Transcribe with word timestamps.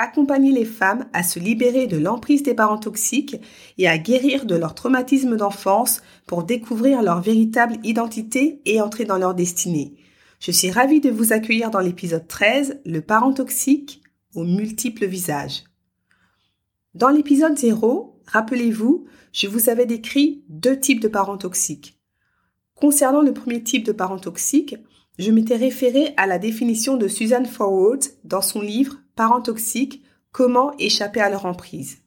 Accompagner 0.00 0.52
les 0.52 0.64
femmes 0.64 1.06
à 1.12 1.24
se 1.24 1.40
libérer 1.40 1.88
de 1.88 1.96
l'emprise 1.96 2.44
des 2.44 2.54
parents 2.54 2.78
toxiques 2.78 3.34
et 3.78 3.88
à 3.88 3.98
guérir 3.98 4.46
de 4.46 4.54
leur 4.54 4.76
traumatisme 4.76 5.36
d'enfance 5.36 6.02
pour 6.24 6.44
découvrir 6.44 7.02
leur 7.02 7.20
véritable 7.20 7.78
identité 7.82 8.62
et 8.64 8.80
entrer 8.80 9.06
dans 9.06 9.18
leur 9.18 9.34
destinée. 9.34 9.96
Je 10.38 10.52
suis 10.52 10.70
ravie 10.70 11.00
de 11.00 11.10
vous 11.10 11.32
accueillir 11.32 11.72
dans 11.72 11.80
l'épisode 11.80 12.28
13, 12.28 12.78
le 12.86 13.00
parent 13.00 13.32
toxique 13.32 14.00
aux 14.36 14.44
multiples 14.44 15.06
visages. 15.06 15.64
Dans 16.94 17.08
l'épisode 17.08 17.58
0, 17.58 18.22
rappelez-vous, 18.24 19.04
je 19.32 19.48
vous 19.48 19.68
avais 19.68 19.86
décrit 19.86 20.44
deux 20.48 20.78
types 20.78 21.00
de 21.00 21.08
parents 21.08 21.38
toxiques. 21.38 21.98
Concernant 22.76 23.22
le 23.22 23.34
premier 23.34 23.64
type 23.64 23.84
de 23.84 23.90
parents 23.90 24.20
toxiques, 24.20 24.76
je 25.18 25.32
m'étais 25.32 25.56
référé 25.56 26.14
à 26.16 26.28
la 26.28 26.38
définition 26.38 26.96
de 26.96 27.08
Susan 27.08 27.44
Forward 27.44 28.04
dans 28.22 28.42
son 28.42 28.60
livre 28.60 28.98
Parents 29.18 29.42
toxiques, 29.42 30.04
comment 30.30 30.76
échapper 30.78 31.20
à 31.20 31.28
leur 31.28 31.44
emprise. 31.44 32.04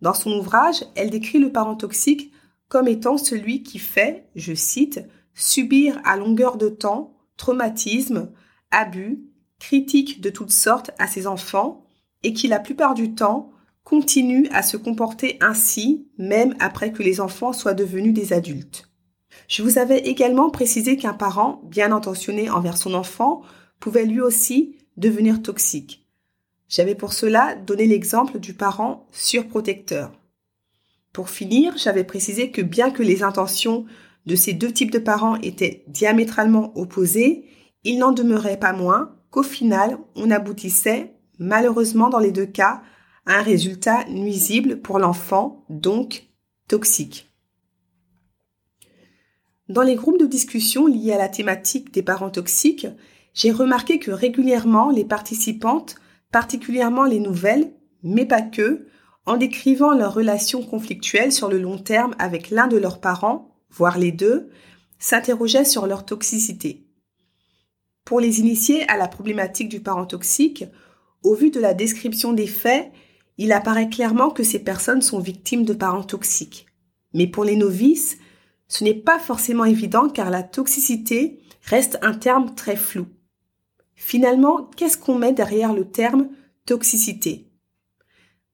Dans 0.00 0.14
son 0.14 0.32
ouvrage, 0.32 0.82
elle 0.94 1.10
décrit 1.10 1.38
le 1.38 1.52
parent 1.52 1.74
toxique 1.74 2.32
comme 2.68 2.88
étant 2.88 3.18
celui 3.18 3.62
qui 3.62 3.78
fait, 3.78 4.26
je 4.34 4.54
cite, 4.54 5.02
subir 5.34 6.00
à 6.04 6.16
longueur 6.16 6.56
de 6.56 6.70
temps 6.70 7.18
traumatisme, 7.36 8.32
abus, 8.70 9.26
critiques 9.58 10.22
de 10.22 10.30
toutes 10.30 10.52
sortes 10.52 10.90
à 10.98 11.06
ses 11.06 11.26
enfants 11.26 11.84
et 12.22 12.32
qui 12.32 12.48
la 12.48 12.60
plupart 12.60 12.94
du 12.94 13.14
temps 13.14 13.50
continue 13.84 14.48
à 14.52 14.62
se 14.62 14.78
comporter 14.78 15.36
ainsi 15.42 16.08
même 16.16 16.54
après 16.60 16.92
que 16.92 17.02
les 17.02 17.20
enfants 17.20 17.52
soient 17.52 17.74
devenus 17.74 18.14
des 18.14 18.32
adultes. 18.32 18.88
Je 19.48 19.62
vous 19.62 19.76
avais 19.76 19.98
également 19.98 20.48
précisé 20.48 20.96
qu'un 20.96 21.12
parent 21.12 21.60
bien 21.64 21.92
intentionné 21.92 22.48
envers 22.48 22.78
son 22.78 22.94
enfant 22.94 23.42
pouvait 23.80 24.06
lui 24.06 24.22
aussi 24.22 24.78
devenir 24.96 25.42
toxique. 25.42 26.04
J'avais 26.68 26.94
pour 26.94 27.12
cela 27.12 27.54
donné 27.54 27.86
l'exemple 27.86 28.38
du 28.38 28.54
parent 28.54 29.06
surprotecteur. 29.12 30.12
Pour 31.12 31.30
finir, 31.30 31.76
j'avais 31.76 32.04
précisé 32.04 32.50
que 32.50 32.62
bien 32.62 32.90
que 32.90 33.02
les 33.02 33.22
intentions 33.22 33.86
de 34.26 34.34
ces 34.34 34.52
deux 34.52 34.72
types 34.72 34.90
de 34.90 34.98
parents 34.98 35.36
étaient 35.36 35.84
diamétralement 35.86 36.76
opposées, 36.76 37.44
il 37.84 37.98
n'en 37.98 38.12
demeurait 38.12 38.58
pas 38.58 38.72
moins 38.72 39.16
qu'au 39.30 39.44
final, 39.44 39.98
on 40.16 40.30
aboutissait, 40.30 41.14
malheureusement 41.38 42.10
dans 42.10 42.18
les 42.18 42.32
deux 42.32 42.46
cas, 42.46 42.82
à 43.26 43.38
un 43.38 43.42
résultat 43.42 44.04
nuisible 44.08 44.80
pour 44.80 44.98
l'enfant, 44.98 45.64
donc 45.68 46.26
toxique. 46.68 47.30
Dans 49.68 49.82
les 49.82 49.94
groupes 49.94 50.18
de 50.18 50.26
discussion 50.26 50.86
liés 50.86 51.12
à 51.12 51.18
la 51.18 51.28
thématique 51.28 51.92
des 51.92 52.02
parents 52.02 52.30
toxiques, 52.30 52.86
j'ai 53.34 53.50
remarqué 53.50 53.98
que 53.98 54.10
régulièrement 54.10 54.90
les 54.90 55.04
participantes 55.04 55.96
particulièrement 56.32 57.04
les 57.04 57.20
nouvelles, 57.20 57.72
mais 58.02 58.26
pas 58.26 58.42
que, 58.42 58.86
en 59.24 59.36
décrivant 59.36 59.92
leurs 59.92 60.14
relations 60.14 60.62
conflictuelles 60.62 61.32
sur 61.32 61.48
le 61.48 61.58
long 61.58 61.78
terme 61.78 62.14
avec 62.18 62.50
l'un 62.50 62.68
de 62.68 62.76
leurs 62.76 63.00
parents, 63.00 63.56
voire 63.70 63.98
les 63.98 64.12
deux, 64.12 64.50
s'interrogeaient 64.98 65.64
sur 65.64 65.86
leur 65.86 66.06
toxicité. 66.06 66.86
Pour 68.04 68.20
les 68.20 68.38
initier 68.38 68.88
à 68.88 68.96
la 68.96 69.08
problématique 69.08 69.68
du 69.68 69.80
parent 69.80 70.06
toxique, 70.06 70.64
au 71.24 71.34
vu 71.34 71.50
de 71.50 71.58
la 71.58 71.74
description 71.74 72.32
des 72.32 72.46
faits, 72.46 72.92
il 73.36 73.52
apparaît 73.52 73.88
clairement 73.88 74.30
que 74.30 74.44
ces 74.44 74.60
personnes 74.60 75.02
sont 75.02 75.18
victimes 75.18 75.64
de 75.64 75.74
parents 75.74 76.04
toxiques. 76.04 76.66
Mais 77.12 77.26
pour 77.26 77.44
les 77.44 77.56
novices, 77.56 78.16
ce 78.68 78.84
n'est 78.84 78.94
pas 78.94 79.18
forcément 79.18 79.64
évident 79.64 80.08
car 80.08 80.30
la 80.30 80.42
toxicité 80.42 81.40
reste 81.62 81.98
un 82.02 82.14
terme 82.14 82.54
très 82.54 82.76
flou. 82.76 83.06
Finalement, 83.96 84.70
qu'est-ce 84.76 84.98
qu'on 84.98 85.18
met 85.18 85.32
derrière 85.32 85.72
le 85.72 85.90
terme 85.90 86.28
toxicité? 86.66 87.50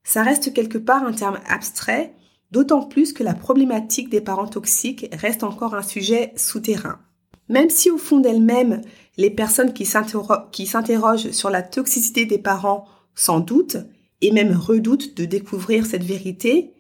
Ça 0.04 0.22
reste 0.22 0.54
quelque 0.54 0.78
part 0.78 1.04
un 1.04 1.12
terme 1.12 1.41
abstrait, 1.47 2.14
d'autant 2.53 2.86
plus 2.86 3.12
que 3.12 3.25
la 3.25 3.34
problématique 3.34 4.08
des 4.08 4.20
parents 4.20 4.47
toxiques 4.47 5.08
reste 5.12 5.42
encore 5.42 5.75
un 5.75 5.82
sujet 5.82 6.32
souterrain. 6.36 7.00
Même 7.48 7.70
si 7.70 7.91
au 7.91 7.98
fond 7.98 8.20
d'elles-mêmes, 8.20 8.80
les 9.16 9.30
personnes 9.30 9.72
qui 9.72 9.84
s'interrogent 9.84 11.30
sur 11.32 11.50
la 11.50 11.62
toxicité 11.62 12.24
des 12.24 12.38
parents 12.38 12.86
sans 13.14 13.41
doute 13.41 13.76
et 14.20 14.30
même 14.30 14.56
redoutent 14.56 15.16
de 15.16 15.24
découvrir 15.24 15.84
cette 15.84 16.04
vérité, 16.04 16.72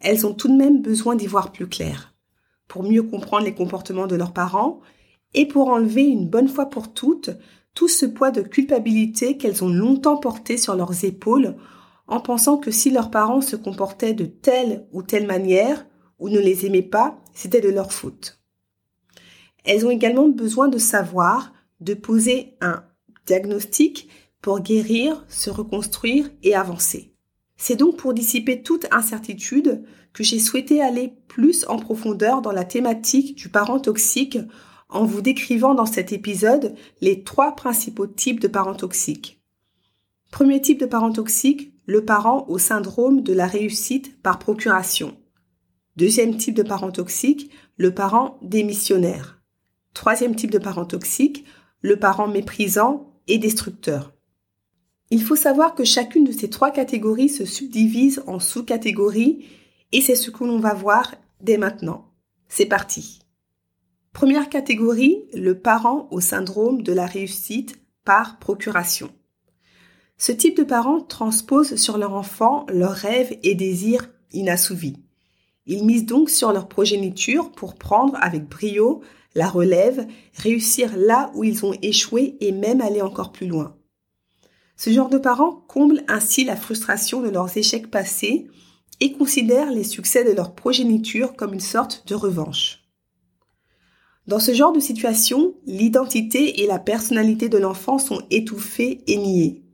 elles 0.00 0.26
ont 0.26 0.34
tout 0.34 0.48
de 0.48 0.56
même 0.56 0.80
besoin 0.80 1.14
d'y 1.14 1.26
voir 1.26 1.52
plus 1.52 1.68
clair, 1.68 2.14
pour 2.68 2.82
mieux 2.82 3.02
comprendre 3.02 3.44
les 3.44 3.54
comportements 3.54 4.06
de 4.06 4.16
leurs 4.16 4.32
parents 4.32 4.80
et 5.34 5.46
pour 5.46 5.68
enlever 5.68 6.04
une 6.04 6.28
bonne 6.28 6.48
fois 6.48 6.66
pour 6.66 6.92
toutes 6.92 7.30
tout 7.78 7.86
ce 7.86 8.06
poids 8.06 8.32
de 8.32 8.42
culpabilité 8.42 9.36
qu'elles 9.36 9.62
ont 9.62 9.68
longtemps 9.68 10.16
porté 10.16 10.56
sur 10.56 10.74
leurs 10.74 11.04
épaules 11.04 11.54
en 12.08 12.18
pensant 12.18 12.56
que 12.58 12.72
si 12.72 12.90
leurs 12.90 13.08
parents 13.08 13.40
se 13.40 13.54
comportaient 13.54 14.14
de 14.14 14.24
telle 14.24 14.88
ou 14.90 15.04
telle 15.04 15.28
manière 15.28 15.86
ou 16.18 16.28
ne 16.28 16.40
les 16.40 16.66
aimaient 16.66 16.82
pas, 16.82 17.20
c'était 17.34 17.60
de 17.60 17.68
leur 17.68 17.92
faute. 17.92 18.40
Elles 19.64 19.86
ont 19.86 19.90
également 19.90 20.28
besoin 20.28 20.66
de 20.66 20.76
savoir, 20.76 21.52
de 21.78 21.94
poser 21.94 22.56
un 22.60 22.82
diagnostic 23.26 24.08
pour 24.42 24.58
guérir, 24.58 25.24
se 25.28 25.48
reconstruire 25.48 26.28
et 26.42 26.56
avancer. 26.56 27.14
C'est 27.56 27.76
donc 27.76 27.96
pour 27.96 28.12
dissiper 28.12 28.60
toute 28.60 28.88
incertitude 28.90 29.84
que 30.12 30.24
j'ai 30.24 30.40
souhaité 30.40 30.82
aller 30.82 31.12
plus 31.28 31.64
en 31.68 31.76
profondeur 31.76 32.42
dans 32.42 32.50
la 32.50 32.64
thématique 32.64 33.36
du 33.36 33.48
parent 33.48 33.78
toxique 33.78 34.36
en 34.88 35.04
vous 35.04 35.20
décrivant 35.20 35.74
dans 35.74 35.86
cet 35.86 36.12
épisode 36.12 36.74
les 37.00 37.22
trois 37.22 37.54
principaux 37.54 38.06
types 38.06 38.40
de 38.40 38.48
parents 38.48 38.74
toxiques. 38.74 39.40
Premier 40.30 40.60
type 40.60 40.80
de 40.80 40.86
parent 40.86 41.12
toxique, 41.12 41.72
le 41.86 42.04
parent 42.04 42.46
au 42.48 42.58
syndrome 42.58 43.22
de 43.22 43.32
la 43.32 43.46
réussite 43.46 44.20
par 44.22 44.38
procuration. 44.38 45.16
Deuxième 45.96 46.36
type 46.36 46.54
de 46.54 46.62
parent 46.62 46.90
toxique, 46.90 47.50
le 47.76 47.94
parent 47.94 48.38
démissionnaire. 48.42 49.40
Troisième 49.94 50.36
type 50.36 50.50
de 50.50 50.58
parent 50.58 50.84
toxique, 50.84 51.44
le 51.80 51.96
parent 51.96 52.28
méprisant 52.28 53.12
et 53.26 53.38
destructeur. 53.38 54.12
Il 55.10 55.22
faut 55.22 55.36
savoir 55.36 55.74
que 55.74 55.84
chacune 55.84 56.24
de 56.24 56.32
ces 56.32 56.50
trois 56.50 56.70
catégories 56.70 57.30
se 57.30 57.46
subdivise 57.46 58.22
en 58.26 58.38
sous-catégories 58.38 59.46
et 59.92 60.02
c'est 60.02 60.14
ce 60.14 60.30
que 60.30 60.44
l'on 60.44 60.58
va 60.58 60.74
voir 60.74 61.14
dès 61.40 61.56
maintenant. 61.56 62.12
C'est 62.48 62.66
parti. 62.66 63.20
Première 64.18 64.48
catégorie, 64.48 65.26
le 65.32 65.56
parent 65.56 66.08
au 66.10 66.18
syndrome 66.18 66.82
de 66.82 66.92
la 66.92 67.06
réussite 67.06 67.78
par 68.04 68.40
procuration. 68.40 69.10
Ce 70.16 70.32
type 70.32 70.56
de 70.56 70.64
parents 70.64 71.00
transpose 71.00 71.76
sur 71.76 71.98
leur 71.98 72.14
enfant 72.14 72.66
leurs 72.68 72.94
rêves 72.94 73.38
et 73.44 73.54
désirs 73.54 74.10
inassouvis. 74.32 74.96
Ils 75.66 75.84
misent 75.84 76.04
donc 76.04 76.30
sur 76.30 76.52
leur 76.52 76.66
progéniture 76.66 77.52
pour 77.52 77.76
prendre 77.76 78.16
avec 78.20 78.48
brio 78.48 79.02
la 79.36 79.48
relève, 79.48 80.08
réussir 80.34 80.96
là 80.96 81.30
où 81.36 81.44
ils 81.44 81.64
ont 81.64 81.74
échoué 81.80 82.36
et 82.40 82.50
même 82.50 82.80
aller 82.80 83.02
encore 83.02 83.30
plus 83.30 83.46
loin. 83.46 83.76
Ce 84.76 84.90
genre 84.90 85.10
de 85.10 85.18
parents 85.18 85.62
comble 85.68 86.02
ainsi 86.08 86.42
la 86.42 86.56
frustration 86.56 87.22
de 87.22 87.28
leurs 87.28 87.56
échecs 87.56 87.88
passés 87.88 88.48
et 88.98 89.12
considère 89.12 89.70
les 89.70 89.84
succès 89.84 90.24
de 90.24 90.32
leur 90.32 90.56
progéniture 90.56 91.36
comme 91.36 91.54
une 91.54 91.60
sorte 91.60 92.02
de 92.08 92.16
revanche. 92.16 92.87
Dans 94.28 94.38
ce 94.38 94.52
genre 94.52 94.74
de 94.74 94.80
situation, 94.80 95.54
l'identité 95.64 96.62
et 96.62 96.66
la 96.66 96.78
personnalité 96.78 97.48
de 97.48 97.56
l'enfant 97.56 97.96
sont 97.96 98.20
étouffées 98.30 99.00
et 99.06 99.16
niées. 99.16 99.64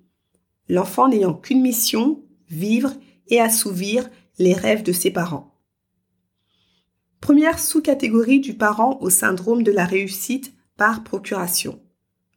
L'enfant 0.68 1.08
n'ayant 1.08 1.34
qu'une 1.34 1.60
mission, 1.60 2.22
vivre 2.48 2.92
et 3.26 3.40
assouvir 3.40 4.08
les 4.38 4.52
rêves 4.52 4.84
de 4.84 4.92
ses 4.92 5.10
parents. 5.10 5.58
Première 7.20 7.58
sous-catégorie 7.58 8.38
du 8.38 8.54
parent 8.54 8.98
au 9.00 9.10
syndrome 9.10 9.64
de 9.64 9.72
la 9.72 9.86
réussite 9.86 10.54
par 10.76 11.02
procuration. 11.02 11.80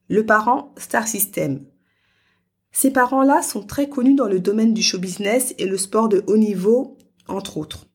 Le 0.09 0.25
parent 0.25 0.73
star 0.75 1.07
system. 1.07 1.67
Ces 2.71 2.89
parents-là 2.89 3.43
sont 3.43 3.61
très 3.61 3.89
connus 3.89 4.15
dans 4.15 4.27
le 4.27 4.39
domaine 4.39 4.73
du 4.73 4.81
show 4.81 4.97
business 4.97 5.53
et 5.59 5.67
le 5.67 5.77
sport 5.77 6.09
de 6.09 6.23
haut 6.25 6.37
niveau, 6.37 6.97
entre 7.27 7.57
autres. 7.57 7.86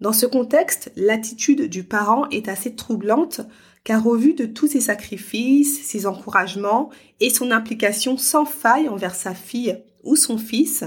Dans 0.00 0.12
ce 0.12 0.26
contexte, 0.26 0.92
l'attitude 0.96 1.68
du 1.68 1.84
parent 1.84 2.28
est 2.30 2.48
assez 2.48 2.74
troublante 2.74 3.40
car 3.84 4.06
au 4.06 4.16
vu 4.16 4.34
de 4.34 4.46
tous 4.46 4.66
ses 4.66 4.80
sacrifices, 4.80 5.86
ses 5.86 6.06
encouragements 6.06 6.90
et 7.20 7.30
son 7.30 7.50
implication 7.50 8.16
sans 8.16 8.44
faille 8.44 8.88
envers 8.88 9.14
sa 9.14 9.34
fille 9.34 9.78
ou 10.02 10.16
son 10.16 10.38
fils, 10.38 10.84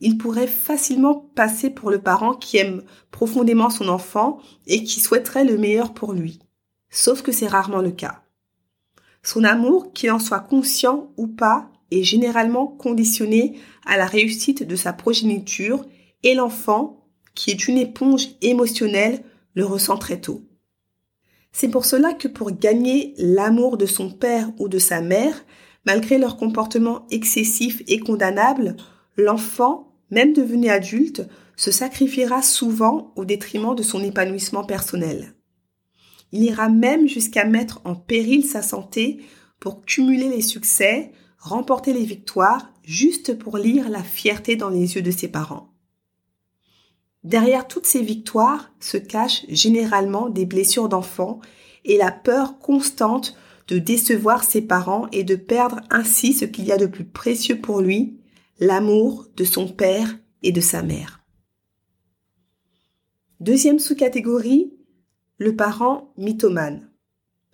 il 0.00 0.18
pourrait 0.18 0.46
facilement 0.46 1.14
passer 1.34 1.70
pour 1.70 1.90
le 1.90 2.00
parent 2.00 2.34
qui 2.34 2.56
aime 2.56 2.82
profondément 3.10 3.70
son 3.70 3.88
enfant 3.88 4.40
et 4.66 4.84
qui 4.84 5.00
souhaiterait 5.00 5.44
le 5.44 5.58
meilleur 5.58 5.94
pour 5.94 6.12
lui. 6.12 6.40
Sauf 6.90 7.22
que 7.22 7.32
c'est 7.32 7.46
rarement 7.46 7.82
le 7.82 7.90
cas. 7.92 8.22
Son 9.22 9.44
amour, 9.44 9.92
qu'il 9.92 10.10
en 10.10 10.18
soit 10.18 10.40
conscient 10.40 11.12
ou 11.16 11.26
pas, 11.26 11.70
est 11.90 12.02
généralement 12.02 12.66
conditionné 12.66 13.58
à 13.84 13.96
la 13.96 14.06
réussite 14.06 14.62
de 14.62 14.76
sa 14.76 14.92
progéniture 14.92 15.84
et 16.22 16.34
l'enfant, 16.34 16.99
qui 17.34 17.50
est 17.50 17.68
une 17.68 17.78
éponge 17.78 18.28
émotionnelle, 18.42 19.22
le 19.54 19.64
ressent 19.64 19.96
très 19.96 20.20
tôt. 20.20 20.42
C'est 21.52 21.68
pour 21.68 21.84
cela 21.84 22.12
que 22.12 22.28
pour 22.28 22.52
gagner 22.52 23.14
l'amour 23.18 23.76
de 23.76 23.86
son 23.86 24.10
père 24.10 24.50
ou 24.58 24.68
de 24.68 24.78
sa 24.78 25.00
mère, 25.00 25.44
malgré 25.84 26.18
leur 26.18 26.36
comportement 26.36 27.06
excessif 27.10 27.82
et 27.88 27.98
condamnable, 27.98 28.76
l'enfant, 29.16 29.92
même 30.10 30.32
devenu 30.32 30.68
adulte, 30.68 31.26
se 31.56 31.70
sacrifiera 31.70 32.42
souvent 32.42 33.12
au 33.16 33.24
détriment 33.24 33.74
de 33.74 33.82
son 33.82 34.02
épanouissement 34.02 34.64
personnel. 34.64 35.34
Il 36.32 36.44
ira 36.44 36.68
même 36.68 37.08
jusqu'à 37.08 37.44
mettre 37.44 37.80
en 37.84 37.94
péril 37.94 38.44
sa 38.44 38.62
santé 38.62 39.20
pour 39.58 39.84
cumuler 39.84 40.28
les 40.28 40.42
succès, 40.42 41.12
remporter 41.38 41.92
les 41.92 42.04
victoires, 42.04 42.72
juste 42.84 43.38
pour 43.38 43.58
lire 43.58 43.88
la 43.88 44.02
fierté 44.02 44.56
dans 44.56 44.70
les 44.70 44.94
yeux 44.94 45.02
de 45.02 45.10
ses 45.10 45.28
parents. 45.28 45.69
Derrière 47.22 47.68
toutes 47.68 47.86
ces 47.86 48.02
victoires 48.02 48.72
se 48.80 48.96
cachent 48.96 49.44
généralement 49.48 50.30
des 50.30 50.46
blessures 50.46 50.88
d'enfants 50.88 51.40
et 51.84 51.98
la 51.98 52.10
peur 52.10 52.58
constante 52.58 53.36
de 53.68 53.78
décevoir 53.78 54.42
ses 54.42 54.62
parents 54.62 55.06
et 55.12 55.22
de 55.22 55.36
perdre 55.36 55.80
ainsi 55.90 56.32
ce 56.32 56.44
qu'il 56.44 56.64
y 56.64 56.72
a 56.72 56.78
de 56.78 56.86
plus 56.86 57.04
précieux 57.04 57.60
pour 57.60 57.80
lui, 57.80 58.18
l'amour 58.58 59.26
de 59.36 59.44
son 59.44 59.68
père 59.68 60.18
et 60.42 60.52
de 60.52 60.60
sa 60.60 60.82
mère. 60.82 61.20
Deuxième 63.38 63.78
sous-catégorie, 63.78 64.72
le 65.38 65.56
parent 65.56 66.12
mythomane. 66.16 66.90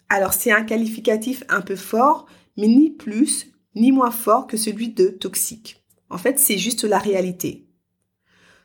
Alors 0.09 0.33
c'est 0.33 0.53
un 0.53 0.65
qualificatif 0.65 1.45
un 1.49 1.61
peu 1.61 1.77
fort, 1.77 2.27
mais 2.57 2.69
ni 2.69 2.91
plus 2.91 3.53
ni 3.75 3.93
moins 3.93 4.11
fort 4.11 4.47
que 4.47 4.57
celui 4.57 4.89
de 4.89 5.09
toxique. 5.09 5.85
En 6.09 6.19
fait, 6.19 6.39
c'est 6.39 6.59
juste 6.59 6.85
la 6.85 6.99
réalité. 6.99 7.66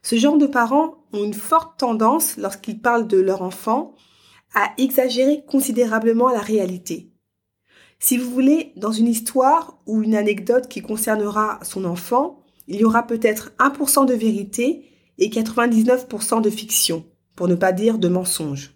Ce 0.03 0.15
genre 0.15 0.37
de 0.37 0.47
parents 0.47 1.05
ont 1.13 1.23
une 1.23 1.33
forte 1.33 1.79
tendance, 1.79 2.37
lorsqu'ils 2.37 2.81
parlent 2.81 3.07
de 3.07 3.19
leur 3.19 3.41
enfant, 3.41 3.95
à 4.53 4.71
exagérer 4.77 5.43
considérablement 5.47 6.29
la 6.29 6.39
réalité. 6.39 7.11
Si 7.99 8.17
vous 8.17 8.29
voulez, 8.31 8.73
dans 8.77 8.91
une 8.91 9.07
histoire 9.07 9.77
ou 9.85 10.01
une 10.01 10.15
anecdote 10.15 10.67
qui 10.67 10.81
concernera 10.81 11.59
son 11.61 11.85
enfant, 11.85 12.43
il 12.67 12.77
y 12.77 12.83
aura 12.83 13.05
peut-être 13.05 13.51
1% 13.59 14.07
de 14.07 14.13
vérité 14.13 14.85
et 15.19 15.29
99% 15.29 16.41
de 16.41 16.49
fiction, 16.49 17.05
pour 17.35 17.47
ne 17.47 17.55
pas 17.55 17.71
dire 17.71 17.99
de 17.99 18.07
mensonge. 18.07 18.75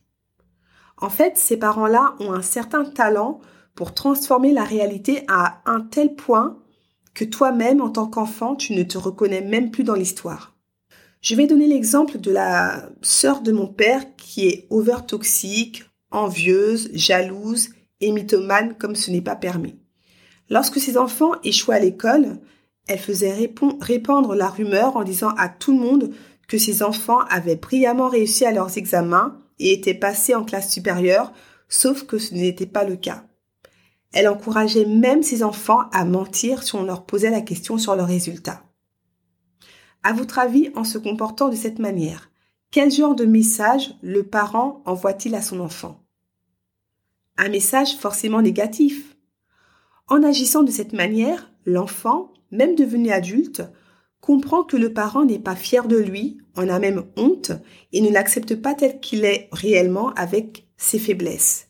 En 0.98 1.10
fait, 1.10 1.38
ces 1.38 1.58
parents-là 1.58 2.16
ont 2.20 2.34
un 2.34 2.44
certain 2.44 2.86
talent 2.86 3.42
pour 3.74 3.94
transformer 3.94 4.54
la 4.54 4.64
réalité 4.64 5.24
à 5.28 5.62
un 5.66 5.82
tel 5.82 6.16
point 6.16 6.60
que 7.14 7.26
toi-même, 7.26 7.82
en 7.82 7.90
tant 7.90 8.08
qu'enfant, 8.08 8.56
tu 8.56 8.74
ne 8.74 8.84
te 8.84 8.98
reconnais 8.98 9.42
même 9.42 9.72
plus 9.72 9.84
dans 9.84 9.96
l'histoire. 9.96 10.55
Je 11.26 11.34
vais 11.34 11.48
donner 11.48 11.66
l'exemple 11.66 12.20
de 12.20 12.30
la 12.30 12.88
sœur 13.02 13.42
de 13.42 13.52
mon 13.52 13.66
père 13.66 14.16
qui 14.16 14.48
est 14.48 14.68
overtoxique, 14.70 15.84
envieuse, 16.12 16.92
jalouse 16.94 17.70
et 18.00 18.12
mythomane 18.12 18.76
comme 18.78 18.96
ce 18.96 19.10
n'est 19.10 19.24
pas 19.24 19.36
permis. 19.36 19.76
Lorsque 20.52 20.80
ses 20.80 21.00
enfants 21.00 21.32
échouaient 21.44 21.78
à 21.78 21.80
l'école, 21.80 22.38
elle 22.88 23.00
faisait 23.00 23.34
répandre 23.82 24.36
la 24.36 24.50
rumeur 24.50 24.98
en 24.98 25.04
disant 25.04 25.30
à 25.30 25.50
tout 25.50 25.72
le 25.72 25.80
monde 25.80 26.12
que 26.48 26.60
ses 26.60 26.84
enfants 26.84 27.22
avaient 27.28 27.56
brillamment 27.56 28.10
réussi 28.10 28.46
à 28.46 28.52
leurs 28.52 28.78
examens 28.78 29.42
et 29.58 29.74
étaient 29.74 29.96
passés 29.96 30.36
en 30.36 30.44
classe 30.44 30.72
supérieure, 30.72 31.34
sauf 31.70 32.04
que 32.04 32.20
ce 32.20 32.36
n'était 32.36 32.68
pas 32.68 32.84
le 32.84 32.98
cas. 32.98 33.24
Elle 34.14 34.28
encourageait 34.28 34.86
même 34.86 35.24
ses 35.24 35.42
enfants 35.42 35.90
à 35.92 36.06
mentir 36.06 36.62
si 36.62 36.76
on 36.76 36.84
leur 36.84 37.08
posait 37.08 37.32
la 37.32 37.42
question 37.42 37.80
sur 37.80 37.96
leurs 37.96 38.06
résultats. 38.06 38.65
À 40.08 40.14
votre 40.14 40.38
avis, 40.38 40.70
en 40.76 40.84
se 40.84 41.00
comportant 41.00 41.50
de 41.50 41.56
cette 41.56 41.80
manière, 41.80 42.30
quel 42.70 42.92
genre 42.92 43.16
de 43.16 43.26
message 43.26 43.96
le 44.04 44.22
parent 44.22 44.84
envoie-t-il 44.86 45.34
à 45.34 45.42
son 45.42 45.60
enfant? 45.60 46.00
Un 47.38 47.50
message 47.50 47.96
forcément 47.96 48.44
négatif. 48.44 49.18
En 50.08 50.22
agissant 50.22 50.62
de 50.62 50.70
cette 50.70 50.94
manière, 50.94 51.52
l'enfant, 51.66 52.32
même 52.52 52.76
devenu 52.76 53.10
adulte, 53.10 53.64
comprend 54.22 54.64
que 54.64 54.78
le 54.78 54.94
parent 54.94 55.26
n'est 55.26 55.40
pas 55.40 55.56
fier 55.56 55.88
de 55.88 55.98
lui, 55.98 56.38
en 56.56 56.70
a 56.70 56.78
même 56.78 57.06
honte 57.18 57.54
et 57.92 58.00
ne 58.00 58.12
l'accepte 58.12 58.62
pas 58.62 58.76
tel 58.76 59.00
qu'il 59.00 59.26
est 59.26 59.50
réellement 59.54 60.12
avec 60.12 60.68
ses 60.78 61.00
faiblesses. 61.00 61.70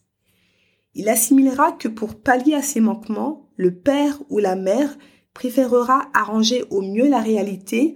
Il 0.94 1.08
assimilera 1.08 1.72
que 1.72 1.88
pour 1.88 2.16
pallier 2.16 2.56
à 2.56 2.62
ses 2.62 2.82
manquements, 2.82 3.48
le 3.56 3.74
père 3.74 4.20
ou 4.30 4.40
la 4.40 4.58
mère 4.58 4.98
préférera 5.34 6.10
arranger 6.14 6.66
au 6.70 6.82
mieux 6.82 7.08
la 7.08 7.22
réalité 7.22 7.96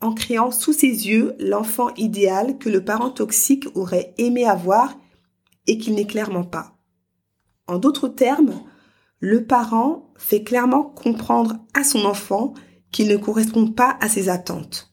en 0.00 0.12
créant 0.12 0.50
sous 0.50 0.72
ses 0.72 1.08
yeux 1.08 1.34
l'enfant 1.38 1.92
idéal 1.96 2.58
que 2.58 2.68
le 2.68 2.84
parent 2.84 3.10
toxique 3.10 3.66
aurait 3.74 4.14
aimé 4.18 4.46
avoir 4.46 4.98
et 5.66 5.78
qu'il 5.78 5.94
n'est 5.94 6.06
clairement 6.06 6.44
pas. 6.44 6.76
En 7.66 7.78
d'autres 7.78 8.08
termes, 8.08 8.62
le 9.18 9.44
parent 9.44 10.12
fait 10.16 10.42
clairement 10.42 10.84
comprendre 10.84 11.56
à 11.74 11.82
son 11.82 12.04
enfant 12.04 12.54
qu'il 12.92 13.08
ne 13.08 13.16
correspond 13.16 13.70
pas 13.70 13.96
à 14.00 14.08
ses 14.08 14.28
attentes. 14.28 14.92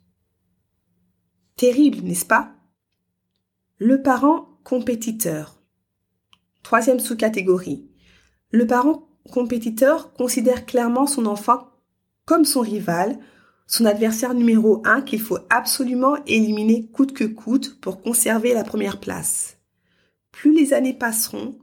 Terrible, 1.55 1.99
n'est-ce 1.99 2.25
pas? 2.25 2.53
Le 3.77 4.01
parent 4.01 4.47
compétiteur. 4.63 5.61
Troisième 6.63 6.99
sous-catégorie. 6.99 7.87
Le 8.51 8.65
parent 8.65 9.07
compétiteur 9.31 10.13
considère 10.13 10.65
clairement 10.65 11.05
son 11.05 11.25
enfant 11.25 11.69
comme 12.25 12.45
son 12.45 12.61
rival, 12.61 13.19
son 13.73 13.85
adversaire 13.85 14.35
numéro 14.35 14.83
un 14.85 15.01
qu'il 15.01 15.19
faut 15.19 15.39
absolument 15.49 16.15
éliminer 16.27 16.85
coûte 16.93 17.11
que 17.11 17.23
coûte 17.23 17.79
pour 17.81 18.03
conserver 18.03 18.53
la 18.53 18.63
première 18.63 18.99
place. 18.99 19.57
Plus 20.31 20.53
les 20.53 20.73
années 20.73 20.93
passeront, 20.93 21.57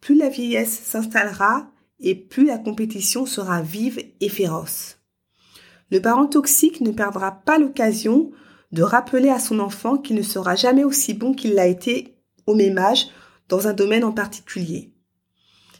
plus 0.00 0.14
la 0.14 0.28
vieillesse 0.28 0.78
s'installera 0.84 1.68
et 1.98 2.14
plus 2.14 2.46
la 2.46 2.58
compétition 2.58 3.26
sera 3.26 3.62
vive 3.62 4.00
et 4.20 4.28
féroce. 4.28 4.98
Le 5.90 6.00
parent 6.00 6.28
toxique 6.28 6.80
ne 6.82 6.92
perdra 6.92 7.32
pas 7.32 7.58
l'occasion 7.58 8.30
de 8.70 8.84
rappeler 8.84 9.30
à 9.30 9.40
son 9.40 9.58
enfant 9.58 9.96
qu'il 9.96 10.14
ne 10.14 10.22
sera 10.22 10.54
jamais 10.54 10.84
aussi 10.84 11.14
bon 11.14 11.34
qu'il 11.34 11.54
l'a 11.54 11.66
été 11.66 12.14
au 12.46 12.54
même 12.54 12.78
âge 12.78 13.08
dans 13.48 13.66
un 13.66 13.72
domaine 13.72 14.04
en 14.04 14.12
particulier. 14.12 14.92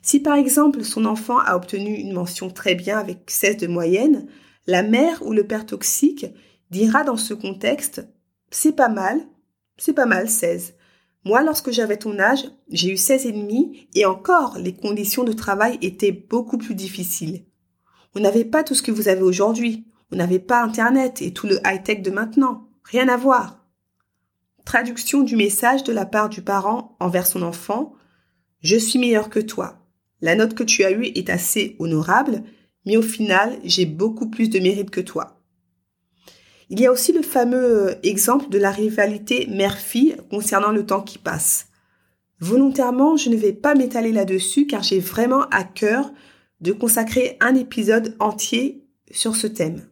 Si 0.03 0.19
par 0.19 0.35
exemple 0.35 0.83
son 0.83 1.05
enfant 1.05 1.39
a 1.39 1.55
obtenu 1.55 1.95
une 1.95 2.13
mention 2.13 2.51
très 2.51 2.75
bien 2.75 2.99
avec 2.99 3.31
16 3.31 3.59
de 3.59 3.67
moyenne, 3.69 4.27
la 4.67 4.83
mère 4.83 5.25
ou 5.25 5.33
le 5.33 5.47
père 5.47 5.67
toxique 5.67 6.27
dira 6.71 7.05
dans 7.05 7.17
ce 7.17 7.35
contexte 7.35 8.07
C'est 8.51 8.75
pas 8.75 8.89
mal, 8.89 9.21
c'est 9.77 9.93
pas 9.93 10.07
mal 10.07 10.29
16. 10.29 10.75
Moi, 11.25 11.43
lorsque 11.43 11.71
j'avais 11.71 11.97
ton 11.97 12.19
âge, 12.19 12.45
j'ai 12.71 12.91
eu 12.91 12.97
16 12.97 13.27
et 13.27 13.33
demi 13.33 13.89
et 13.95 14.07
encore 14.07 14.59
les 14.59 14.75
conditions 14.75 15.25
de 15.25 15.33
travail 15.33 15.79
étaient 15.83 16.13
beaucoup 16.13 16.59
plus 16.59 16.75
difficiles. 16.75 17.45
On 18.15 18.21
n'avait 18.21 18.45
pas 18.45 18.65
tout 18.65 18.75
ce 18.75 18.83
que 18.83 18.93
vous 18.93 19.09
avez 19.09 19.23
aujourd'hui. 19.23 19.87
On 20.13 20.17
n'avait 20.17 20.39
pas 20.39 20.63
Internet 20.63 21.21
et 21.23 21.33
tout 21.33 21.47
le 21.47 21.59
high-tech 21.67 22.03
de 22.03 22.11
maintenant. 22.11 22.69
Rien 22.85 23.09
à 23.09 23.17
voir. 23.17 23.67
Traduction 24.65 25.23
du 25.23 25.37
message 25.37 25.85
de 25.85 25.93
la 25.93 26.07
part 26.07 26.29
du 26.29 26.43
parent 26.43 26.97
envers 27.01 27.27
son 27.27 27.43
enfant. 27.43 27.93
Je 28.63 28.77
suis 28.77 28.99
meilleur 28.99 29.29
que 29.29 29.41
toi. 29.41 29.87
La 30.21 30.35
note 30.35 30.55
que 30.55 30.65
tu 30.65 30.85
as 30.85 30.93
eue 30.93 31.05
est 31.05 31.29
assez 31.29 31.77
honorable, 31.79 32.43
mais 32.87 32.97
au 32.97 33.03
final, 33.03 33.59
j'ai 33.65 33.85
beaucoup 33.85 34.31
plus 34.31 34.49
de 34.49 34.59
mérite 34.59 34.91
que 34.91 35.01
toi. 35.01 35.41
Il 36.71 36.81
y 36.81 36.87
a 36.87 36.93
aussi 36.93 37.13
le 37.13 37.23
fameux 37.23 37.91
euh, 37.91 37.95
exemple 38.03 38.49
de 38.49 38.59
la 38.59 38.71
rivalité 38.71 39.47
mère-fille 39.49 40.17
concernant 40.31 40.73
le 40.73 40.87
temps 40.87 41.03
qui 41.03 41.19
passe. 41.19 41.69
Volontairement, 42.41 43.17
je 43.17 43.29
ne 43.29 43.37
vais 43.37 43.53
pas 43.53 43.75
m'étaler 43.75 44.13
là-dessus 44.13 44.67
car 44.67 44.83
j'ai 44.83 45.01
vraiment 45.01 45.43
à 45.51 45.65
cœur 45.65 46.11
de 46.61 46.73
consacrer 46.73 47.37
un 47.41 47.55
épisode 47.55 48.17
entier 48.19 48.87
sur 49.11 49.37
ce 49.37 49.47
thème. 49.47 49.87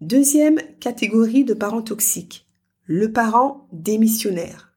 Deuxième 0.00 0.58
catégorie 0.80 1.44
de 1.44 1.54
parents 1.54 1.82
toxiques 1.82 2.46
le 2.86 3.12
parent 3.12 3.68
démissionnaire. 3.72 4.74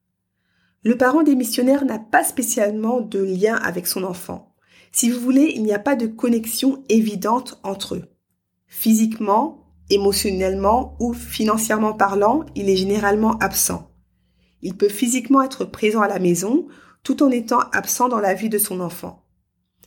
Le 0.84 0.96
parent 0.96 1.24
démissionnaire 1.24 1.86
n'a 1.86 2.00
pas 2.00 2.24
spécialement 2.24 3.02
de 3.02 3.20
lien 3.20 3.56
avec 3.56 3.88
son 3.88 4.04
enfant. 4.04 4.55
Si 4.96 5.10
vous 5.10 5.20
voulez, 5.20 5.52
il 5.54 5.64
n'y 5.64 5.74
a 5.74 5.80
pas 5.80 5.98
de 5.98 6.08
connexion 6.08 6.82
évidente 6.88 7.60
entre 7.64 7.96
eux. 7.96 8.06
Physiquement, 8.66 9.68
émotionnellement 9.90 10.96
ou 11.02 11.12
financièrement 11.12 11.92
parlant, 11.92 12.46
il 12.56 12.70
est 12.70 12.78
généralement 12.78 13.38
absent. 13.40 13.92
Il 14.62 14.78
peut 14.78 14.88
physiquement 14.88 15.42
être 15.42 15.66
présent 15.66 16.00
à 16.00 16.08
la 16.08 16.20
maison 16.20 16.68
tout 17.04 17.24
en 17.24 17.30
étant 17.30 17.60
absent 17.74 18.08
dans 18.08 18.22
la 18.22 18.36
vie 18.36 18.48
de 18.48 18.58
son 18.58 18.80
enfant. 18.80 19.26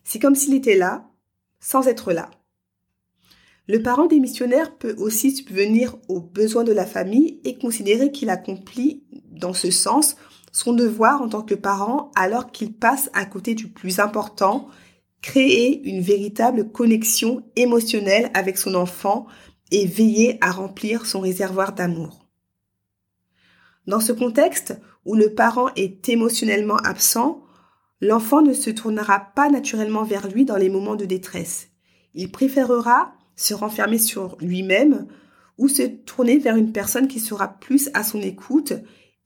C'est 0.04 0.18
comme 0.18 0.34
s'il 0.34 0.52
était 0.52 0.76
là, 0.76 1.08
sans 1.58 1.88
être 1.88 2.12
là. 2.12 2.30
Le 3.66 3.82
parent 3.82 4.08
démissionnaire 4.08 4.76
peut 4.76 4.94
aussi 4.98 5.30
subvenir 5.30 5.96
aux 6.08 6.20
besoins 6.20 6.64
de 6.64 6.72
la 6.72 6.84
famille 6.84 7.40
et 7.44 7.56
considérer 7.56 8.12
qu'il 8.12 8.28
accomplit, 8.28 9.04
dans 9.30 9.54
ce 9.54 9.70
sens, 9.70 10.16
son 10.52 10.74
devoir 10.74 11.22
en 11.22 11.30
tant 11.30 11.42
que 11.42 11.54
parent 11.54 12.10
alors 12.14 12.52
qu'il 12.52 12.74
passe 12.74 13.08
à 13.14 13.24
côté 13.24 13.54
du 13.54 13.68
plus 13.68 14.00
important, 14.00 14.68
créer 15.22 15.82
une 15.88 16.00
véritable 16.00 16.70
connexion 16.70 17.42
émotionnelle 17.56 18.30
avec 18.34 18.58
son 18.58 18.74
enfant 18.74 19.26
et 19.70 19.86
veiller 19.86 20.38
à 20.40 20.50
remplir 20.50 21.06
son 21.06 21.20
réservoir 21.20 21.72
d'amour. 21.72 22.26
Dans 23.86 24.00
ce 24.00 24.12
contexte 24.12 24.78
où 25.04 25.14
le 25.14 25.34
parent 25.34 25.70
est 25.76 26.08
émotionnellement 26.08 26.76
absent, 26.76 27.42
l'enfant 28.00 28.42
ne 28.42 28.52
se 28.52 28.70
tournera 28.70 29.32
pas 29.34 29.48
naturellement 29.50 30.04
vers 30.04 30.28
lui 30.28 30.44
dans 30.44 30.56
les 30.56 30.68
moments 30.68 30.96
de 30.96 31.04
détresse. 31.04 31.68
Il 32.14 32.30
préférera 32.30 33.14
se 33.34 33.54
renfermer 33.54 33.98
sur 33.98 34.36
lui-même 34.40 35.06
ou 35.56 35.68
se 35.68 35.82
tourner 35.82 36.38
vers 36.38 36.56
une 36.56 36.72
personne 36.72 37.08
qui 37.08 37.20
sera 37.20 37.48
plus 37.48 37.90
à 37.94 38.04
son 38.04 38.20
écoute 38.20 38.74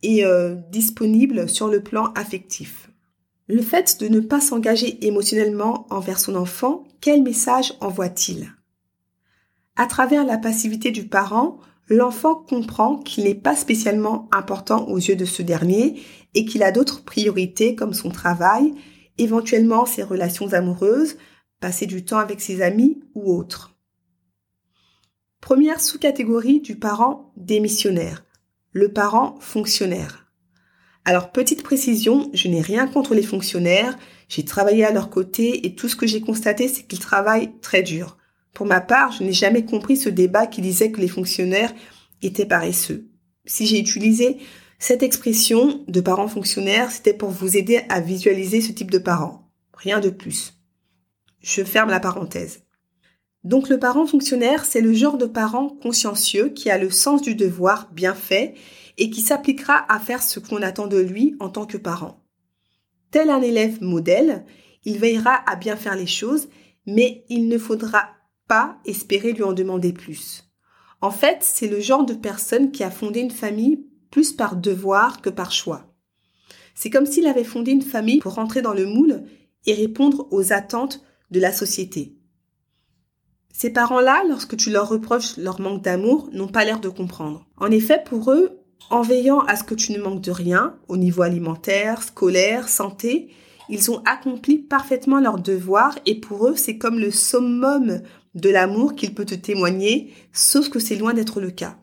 et 0.02 0.24
euh, 0.24 0.54
disponible 0.70 1.48
sur 1.48 1.68
le 1.68 1.82
plan 1.82 2.12
affectif. 2.14 2.91
Le 3.48 3.60
fait 3.60 4.00
de 4.00 4.08
ne 4.08 4.20
pas 4.20 4.40
s'engager 4.40 5.04
émotionnellement 5.06 5.86
envers 5.90 6.18
son 6.18 6.36
enfant, 6.36 6.84
quel 7.00 7.22
message 7.22 7.74
envoie-t-il? 7.80 8.54
À 9.74 9.86
travers 9.86 10.24
la 10.24 10.38
passivité 10.38 10.90
du 10.90 11.08
parent, 11.08 11.58
l'enfant 11.88 12.34
comprend 12.34 12.98
qu'il 12.98 13.24
n'est 13.24 13.34
pas 13.34 13.56
spécialement 13.56 14.28
important 14.32 14.86
aux 14.88 14.98
yeux 14.98 15.16
de 15.16 15.24
ce 15.24 15.42
dernier 15.42 16.00
et 16.34 16.44
qu'il 16.44 16.62
a 16.62 16.72
d'autres 16.72 17.04
priorités 17.04 17.74
comme 17.74 17.94
son 17.94 18.10
travail, 18.10 18.74
éventuellement 19.18 19.86
ses 19.86 20.02
relations 20.02 20.52
amoureuses, 20.52 21.16
passer 21.60 21.86
du 21.86 22.04
temps 22.04 22.18
avec 22.18 22.40
ses 22.40 22.62
amis 22.62 23.00
ou 23.14 23.34
autres. 23.34 23.74
Première 25.40 25.80
sous-catégorie 25.80 26.60
du 26.60 26.76
parent 26.76 27.32
démissionnaire, 27.36 28.24
le 28.70 28.92
parent 28.92 29.36
fonctionnaire. 29.40 30.21
Alors 31.04 31.32
petite 31.32 31.62
précision, 31.62 32.30
je 32.32 32.48
n'ai 32.48 32.60
rien 32.60 32.86
contre 32.86 33.14
les 33.14 33.22
fonctionnaires, 33.22 33.98
j'ai 34.28 34.44
travaillé 34.44 34.84
à 34.84 34.92
leur 34.92 35.10
côté 35.10 35.66
et 35.66 35.74
tout 35.74 35.88
ce 35.88 35.96
que 35.96 36.06
j'ai 36.06 36.20
constaté 36.20 36.68
c'est 36.68 36.84
qu'ils 36.84 37.00
travaillent 37.00 37.58
très 37.60 37.82
dur. 37.82 38.18
Pour 38.54 38.66
ma 38.66 38.80
part, 38.80 39.12
je 39.12 39.24
n'ai 39.24 39.32
jamais 39.32 39.64
compris 39.64 39.96
ce 39.96 40.08
débat 40.08 40.46
qui 40.46 40.60
disait 40.60 40.92
que 40.92 41.00
les 41.00 41.08
fonctionnaires 41.08 41.74
étaient 42.22 42.46
paresseux. 42.46 43.08
Si 43.46 43.66
j'ai 43.66 43.80
utilisé 43.80 44.38
cette 44.78 45.02
expression 45.02 45.84
de 45.88 46.00
parents 46.00 46.28
fonctionnaires, 46.28 46.90
c'était 46.90 47.14
pour 47.14 47.30
vous 47.30 47.56
aider 47.56 47.82
à 47.88 48.00
visualiser 48.00 48.60
ce 48.60 48.72
type 48.72 48.90
de 48.90 48.98
parents. 48.98 49.50
Rien 49.74 50.00
de 50.00 50.10
plus. 50.10 50.54
Je 51.40 51.64
ferme 51.64 51.90
la 51.90 52.00
parenthèse. 52.00 52.62
Donc 53.42 53.68
le 53.68 53.78
parent 53.78 54.06
fonctionnaire, 54.06 54.64
c'est 54.64 54.80
le 54.80 54.92
genre 54.92 55.18
de 55.18 55.26
parent 55.26 55.68
consciencieux 55.68 56.50
qui 56.50 56.70
a 56.70 56.78
le 56.78 56.90
sens 56.90 57.22
du 57.22 57.34
devoir 57.34 57.90
bien 57.92 58.14
fait 58.14 58.54
et 58.98 59.10
qui 59.10 59.20
s'appliquera 59.20 59.84
à 59.92 59.98
faire 59.98 60.22
ce 60.22 60.40
qu'on 60.40 60.62
attend 60.62 60.86
de 60.86 60.98
lui 60.98 61.36
en 61.40 61.48
tant 61.48 61.66
que 61.66 61.76
parent. 61.76 62.22
Tel 63.10 63.30
un 63.30 63.42
élève 63.42 63.82
modèle, 63.82 64.44
il 64.84 64.98
veillera 64.98 65.42
à 65.46 65.56
bien 65.56 65.76
faire 65.76 65.96
les 65.96 66.06
choses, 66.06 66.48
mais 66.86 67.24
il 67.28 67.48
ne 67.48 67.58
faudra 67.58 68.08
pas 68.48 68.78
espérer 68.84 69.32
lui 69.32 69.42
en 69.42 69.52
demander 69.52 69.92
plus. 69.92 70.50
En 71.00 71.10
fait, 71.10 71.38
c'est 71.40 71.68
le 71.68 71.80
genre 71.80 72.04
de 72.04 72.14
personne 72.14 72.70
qui 72.70 72.84
a 72.84 72.90
fondé 72.90 73.20
une 73.20 73.30
famille 73.30 73.86
plus 74.10 74.32
par 74.32 74.56
devoir 74.56 75.20
que 75.20 75.30
par 75.30 75.52
choix. 75.52 75.92
C'est 76.74 76.90
comme 76.90 77.06
s'il 77.06 77.26
avait 77.26 77.44
fondé 77.44 77.72
une 77.72 77.82
famille 77.82 78.18
pour 78.18 78.34
rentrer 78.34 78.62
dans 78.62 78.74
le 78.74 78.86
moule 78.86 79.24
et 79.66 79.74
répondre 79.74 80.28
aux 80.30 80.52
attentes 80.52 81.02
de 81.30 81.40
la 81.40 81.52
société. 81.52 82.16
Ces 83.52 83.70
parents-là, 83.70 84.24
lorsque 84.28 84.56
tu 84.56 84.70
leur 84.70 84.88
reproches 84.88 85.36
leur 85.36 85.60
manque 85.60 85.82
d'amour, 85.82 86.30
n'ont 86.32 86.48
pas 86.48 86.64
l'air 86.64 86.80
de 86.80 86.88
comprendre. 86.88 87.46
En 87.56 87.70
effet, 87.70 88.02
pour 88.04 88.32
eux, 88.32 88.61
en 88.90 89.02
veillant 89.02 89.40
à 89.40 89.56
ce 89.56 89.64
que 89.64 89.74
tu 89.74 89.92
ne 89.92 90.02
manques 90.02 90.20
de 90.20 90.30
rien, 90.30 90.76
au 90.88 90.96
niveau 90.96 91.22
alimentaire, 91.22 92.02
scolaire, 92.02 92.68
santé, 92.68 93.30
ils 93.68 93.90
ont 93.90 94.02
accompli 94.04 94.58
parfaitement 94.58 95.20
leur 95.20 95.38
devoir 95.38 95.98
et 96.04 96.20
pour 96.20 96.48
eux, 96.48 96.56
c'est 96.56 96.78
comme 96.78 96.98
le 96.98 97.10
summum 97.10 98.02
de 98.34 98.50
l'amour 98.50 98.94
qu'il 98.94 99.14
peut 99.14 99.24
te 99.24 99.34
témoigner, 99.34 100.12
sauf 100.32 100.68
que 100.68 100.78
c'est 100.78 100.96
loin 100.96 101.14
d'être 101.14 101.40
le 101.40 101.50
cas. 101.50 101.78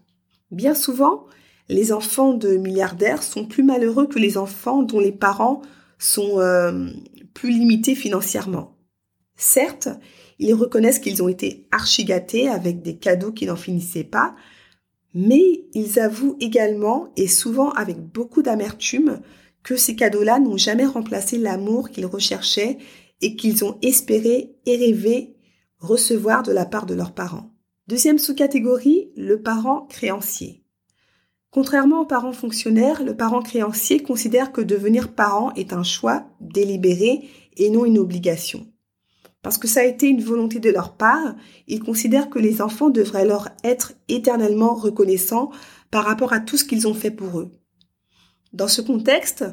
Bien 0.51 0.73
souvent, 0.73 1.25
les 1.67 1.91
enfants 1.91 2.33
de 2.33 2.57
milliardaires 2.57 3.23
sont 3.23 3.45
plus 3.45 3.63
malheureux 3.63 4.07
que 4.07 4.19
les 4.19 4.37
enfants 4.37 4.83
dont 4.83 4.99
les 4.99 5.11
parents 5.11 5.61
sont 5.99 6.39
euh, 6.39 6.89
plus 7.33 7.51
limités 7.51 7.95
financièrement. 7.95 8.75
Certes, 9.35 9.89
ils 10.39 10.53
reconnaissent 10.53 10.99
qu'ils 10.99 11.21
ont 11.21 11.27
été 11.27 11.67
archigâtés 11.71 12.49
avec 12.49 12.81
des 12.81 12.97
cadeaux 12.97 13.31
qui 13.31 13.45
n'en 13.45 13.55
finissaient 13.55 14.03
pas, 14.03 14.35
mais 15.13 15.65
ils 15.73 15.99
avouent 15.99 16.37
également, 16.39 17.09
et 17.17 17.27
souvent 17.27 17.71
avec 17.71 17.99
beaucoup 17.99 18.41
d'amertume, 18.41 19.21
que 19.63 19.75
ces 19.75 19.95
cadeaux-là 19.95 20.39
n'ont 20.39 20.57
jamais 20.57 20.85
remplacé 20.85 21.37
l'amour 21.37 21.89
qu'ils 21.89 22.05
recherchaient 22.05 22.77
et 23.21 23.35
qu'ils 23.35 23.65
ont 23.65 23.77
espéré 23.81 24.55
et 24.65 24.77
rêvé 24.77 25.35
recevoir 25.79 26.43
de 26.43 26.51
la 26.51 26.65
part 26.65 26.85
de 26.85 26.93
leurs 26.93 27.13
parents. 27.13 27.51
Deuxième 27.87 28.19
sous-catégorie, 28.19 29.11
le 29.15 29.41
parent 29.41 29.87
créancier. 29.89 30.63
Contrairement 31.51 32.01
aux 32.01 32.05
parents 32.05 32.33
fonctionnaires, 32.33 33.03
le 33.03 33.17
parent 33.17 33.41
créancier 33.41 34.03
considère 34.03 34.51
que 34.51 34.61
devenir 34.61 35.13
parent 35.13 35.51
est 35.55 35.73
un 35.73 35.83
choix 35.83 36.27
délibéré 36.39 37.27
et 37.57 37.69
non 37.69 37.85
une 37.85 37.97
obligation. 37.97 38.67
Parce 39.41 39.57
que 39.57 39.67
ça 39.67 39.81
a 39.81 39.85
été 39.85 40.07
une 40.07 40.23
volonté 40.23 40.59
de 40.59 40.69
leur 40.69 40.95
part, 40.95 41.35
ils 41.67 41.81
considèrent 41.81 42.29
que 42.29 42.39
les 42.39 42.61
enfants 42.61 42.89
devraient 42.89 43.25
leur 43.25 43.49
être 43.63 43.93
éternellement 44.09 44.73
reconnaissants 44.73 45.49
par 45.91 46.05
rapport 46.05 46.33
à 46.33 46.39
tout 46.39 46.57
ce 46.57 46.65
qu'ils 46.65 46.87
ont 46.87 46.93
fait 46.93 47.11
pour 47.11 47.39
eux. 47.39 47.51
Dans 48.51 48.67
ce 48.67 48.81
contexte, 48.81 49.45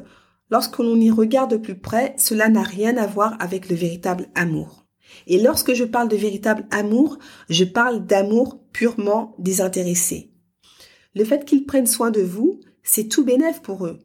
lorsque 0.49 0.79
l'on 0.79 0.99
y 0.99 1.09
regarde 1.09 1.51
de 1.51 1.57
plus 1.57 1.79
près, 1.79 2.15
cela 2.17 2.49
n'a 2.49 2.63
rien 2.63 2.97
à 2.97 3.07
voir 3.07 3.37
avec 3.39 3.69
le 3.69 3.75
véritable 3.75 4.27
amour. 4.35 4.85
Et 5.25 5.41
lorsque 5.41 5.73
je 5.73 5.85
parle 5.85 6.09
de 6.09 6.17
véritable 6.17 6.65
amour, 6.69 7.17
je 7.49 7.63
parle 7.63 8.05
d'amour 8.05 8.59
purement 8.73 9.35
désintéressé. 9.39 10.31
Le 11.15 11.23
fait 11.23 11.45
qu'ils 11.45 11.65
prennent 11.65 11.87
soin 11.87 12.11
de 12.11 12.21
vous, 12.21 12.59
c'est 12.83 13.07
tout 13.07 13.23
bénéf 13.23 13.61
pour 13.61 13.85
eux. 13.85 13.99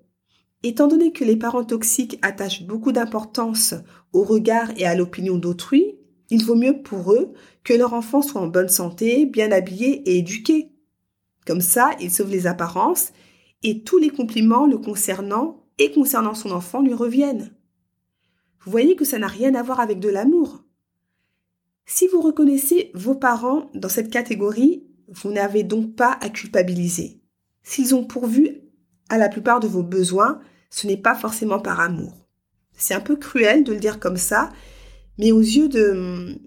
Étant 0.62 0.86
donné 0.86 1.12
que 1.12 1.24
les 1.24 1.36
parents 1.36 1.64
toxiques 1.64 2.18
attachent 2.22 2.62
beaucoup 2.62 2.92
d'importance 2.92 3.74
au 4.12 4.22
regard 4.22 4.70
et 4.76 4.86
à 4.86 4.94
l'opinion 4.94 5.36
d'autrui, 5.36 5.96
il 6.30 6.44
vaut 6.44 6.54
mieux 6.54 6.82
pour 6.82 7.12
eux 7.12 7.32
que 7.64 7.74
leur 7.74 7.92
enfant 7.94 8.22
soit 8.22 8.40
en 8.40 8.46
bonne 8.46 8.68
santé, 8.68 9.26
bien 9.26 9.50
habillé 9.50 10.08
et 10.08 10.18
éduqué. 10.18 10.72
Comme 11.46 11.60
ça, 11.60 11.90
ils 12.00 12.10
sauvent 12.10 12.30
les 12.30 12.46
apparences 12.46 13.12
et 13.62 13.82
tous 13.82 13.98
les 13.98 14.10
compliments 14.10 14.66
le 14.66 14.78
concernant 14.78 15.66
et 15.78 15.90
concernant 15.90 16.34
son 16.34 16.52
enfant 16.52 16.80
lui 16.80 16.94
reviennent. 16.94 17.52
Vous 18.64 18.70
voyez 18.70 18.94
que 18.94 19.04
ça 19.04 19.18
n'a 19.18 19.26
rien 19.26 19.54
à 19.56 19.62
voir 19.62 19.80
avec 19.80 19.98
de 19.98 20.08
l'amour. 20.08 20.64
Si 21.86 22.06
vous 22.06 22.20
reconnaissez 22.20 22.92
vos 22.94 23.16
parents 23.16 23.70
dans 23.74 23.88
cette 23.88 24.10
catégorie, 24.10 24.86
vous 25.08 25.32
n'avez 25.32 25.64
donc 25.64 25.96
pas 25.96 26.16
à 26.20 26.28
culpabiliser. 26.28 27.20
S'ils 27.64 27.94
ont 27.94 28.04
pourvu 28.04 28.60
à 29.08 29.18
la 29.18 29.28
plupart 29.28 29.60
de 29.60 29.66
vos 29.66 29.82
besoins, 29.82 30.40
ce 30.72 30.86
n'est 30.86 30.96
pas 30.96 31.14
forcément 31.14 31.60
par 31.60 31.80
amour. 31.80 32.14
C'est 32.72 32.94
un 32.94 33.00
peu 33.00 33.16
cruel 33.16 33.62
de 33.62 33.74
le 33.74 33.78
dire 33.78 34.00
comme 34.00 34.16
ça, 34.16 34.48
mais 35.18 35.30
aux 35.30 35.40
yeux 35.40 35.68
de, 35.68 36.40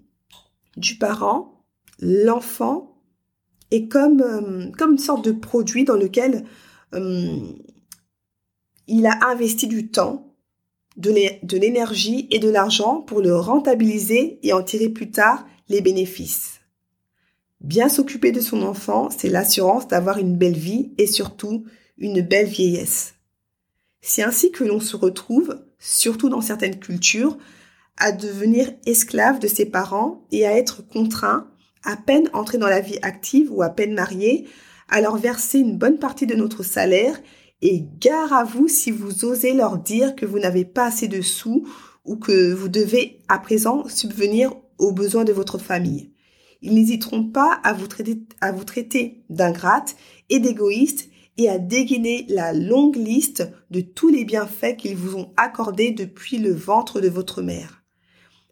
du 0.75 0.97
parent, 0.97 1.63
l'enfant 1.99 2.99
est 3.69 3.87
comme, 3.87 4.21
euh, 4.21 4.71
comme 4.77 4.93
une 4.93 4.97
sorte 4.97 5.23
de 5.23 5.31
produit 5.31 5.85
dans 5.85 5.95
lequel 5.95 6.43
euh, 6.93 7.37
il 8.87 9.05
a 9.05 9.27
investi 9.27 9.67
du 9.67 9.91
temps, 9.91 10.35
de 10.97 11.57
l'énergie 11.57 12.27
et 12.31 12.39
de 12.39 12.49
l'argent 12.49 13.01
pour 13.01 13.21
le 13.21 13.35
rentabiliser 13.35 14.39
et 14.43 14.53
en 14.53 14.63
tirer 14.63 14.89
plus 14.89 15.11
tard 15.11 15.45
les 15.67 15.81
bénéfices. 15.81 16.61
Bien 17.61 17.89
s'occuper 17.89 18.31
de 18.31 18.39
son 18.39 18.63
enfant, 18.63 19.09
c'est 19.15 19.29
l'assurance 19.29 19.87
d'avoir 19.87 20.17
une 20.17 20.35
belle 20.37 20.57
vie 20.57 20.93
et 20.97 21.05
surtout 21.05 21.65
une 21.97 22.21
belle 22.21 22.47
vieillesse. 22.47 23.14
C'est 24.07 24.21
ainsi 24.21 24.51
que 24.51 24.63
l'on 24.63 24.79
se 24.79 24.95
retrouve, 24.95 25.59
surtout 25.79 26.29
dans 26.29 26.39
certaines 26.39 26.77
cultures, 26.77 27.39
à 27.97 28.11
devenir 28.11 28.71
esclave 28.85 29.39
de 29.39 29.47
ses 29.47 29.65
parents 29.65 30.27
et 30.31 30.45
à 30.45 30.55
être 30.55 30.87
contraint, 30.87 31.49
à 31.83 31.97
peine 31.97 32.29
entré 32.33 32.59
dans 32.59 32.67
la 32.67 32.81
vie 32.81 32.99
active 33.01 33.51
ou 33.51 33.63
à 33.63 33.69
peine 33.69 33.95
marié, 33.95 34.45
à 34.89 35.01
leur 35.01 35.17
verser 35.17 35.57
une 35.57 35.79
bonne 35.79 35.97
partie 35.97 36.27
de 36.27 36.35
notre 36.35 36.61
salaire 36.61 37.19
et 37.63 37.83
gare 37.99 38.31
à 38.31 38.43
vous 38.43 38.67
si 38.67 38.91
vous 38.91 39.25
osez 39.25 39.53
leur 39.53 39.79
dire 39.79 40.15
que 40.15 40.27
vous 40.27 40.37
n'avez 40.37 40.65
pas 40.65 40.85
assez 40.85 41.07
de 41.07 41.23
sous 41.23 41.67
ou 42.05 42.15
que 42.15 42.53
vous 42.53 42.69
devez 42.69 43.23
à 43.27 43.39
présent 43.39 43.87
subvenir 43.87 44.53
aux 44.77 44.91
besoins 44.91 45.23
de 45.23 45.33
votre 45.33 45.57
famille. 45.57 46.11
Ils 46.61 46.75
n'hésiteront 46.75 47.23
pas 47.23 47.59
à 47.63 47.73
vous 47.73 47.87
traiter, 48.65 49.23
d'ingrate 49.31 49.95
et 50.29 50.37
d'égoïste 50.37 51.09
et 51.37 51.49
à 51.49 51.57
dégainer 51.57 52.25
la 52.29 52.53
longue 52.53 52.95
liste 52.95 53.51
de 53.71 53.81
tous 53.81 54.09
les 54.09 54.25
bienfaits 54.25 54.77
qu'ils 54.77 54.95
vous 54.95 55.17
ont 55.17 55.33
accordés 55.37 55.91
depuis 55.91 56.37
le 56.37 56.53
ventre 56.53 57.01
de 57.01 57.09
votre 57.09 57.41
mère. 57.41 57.83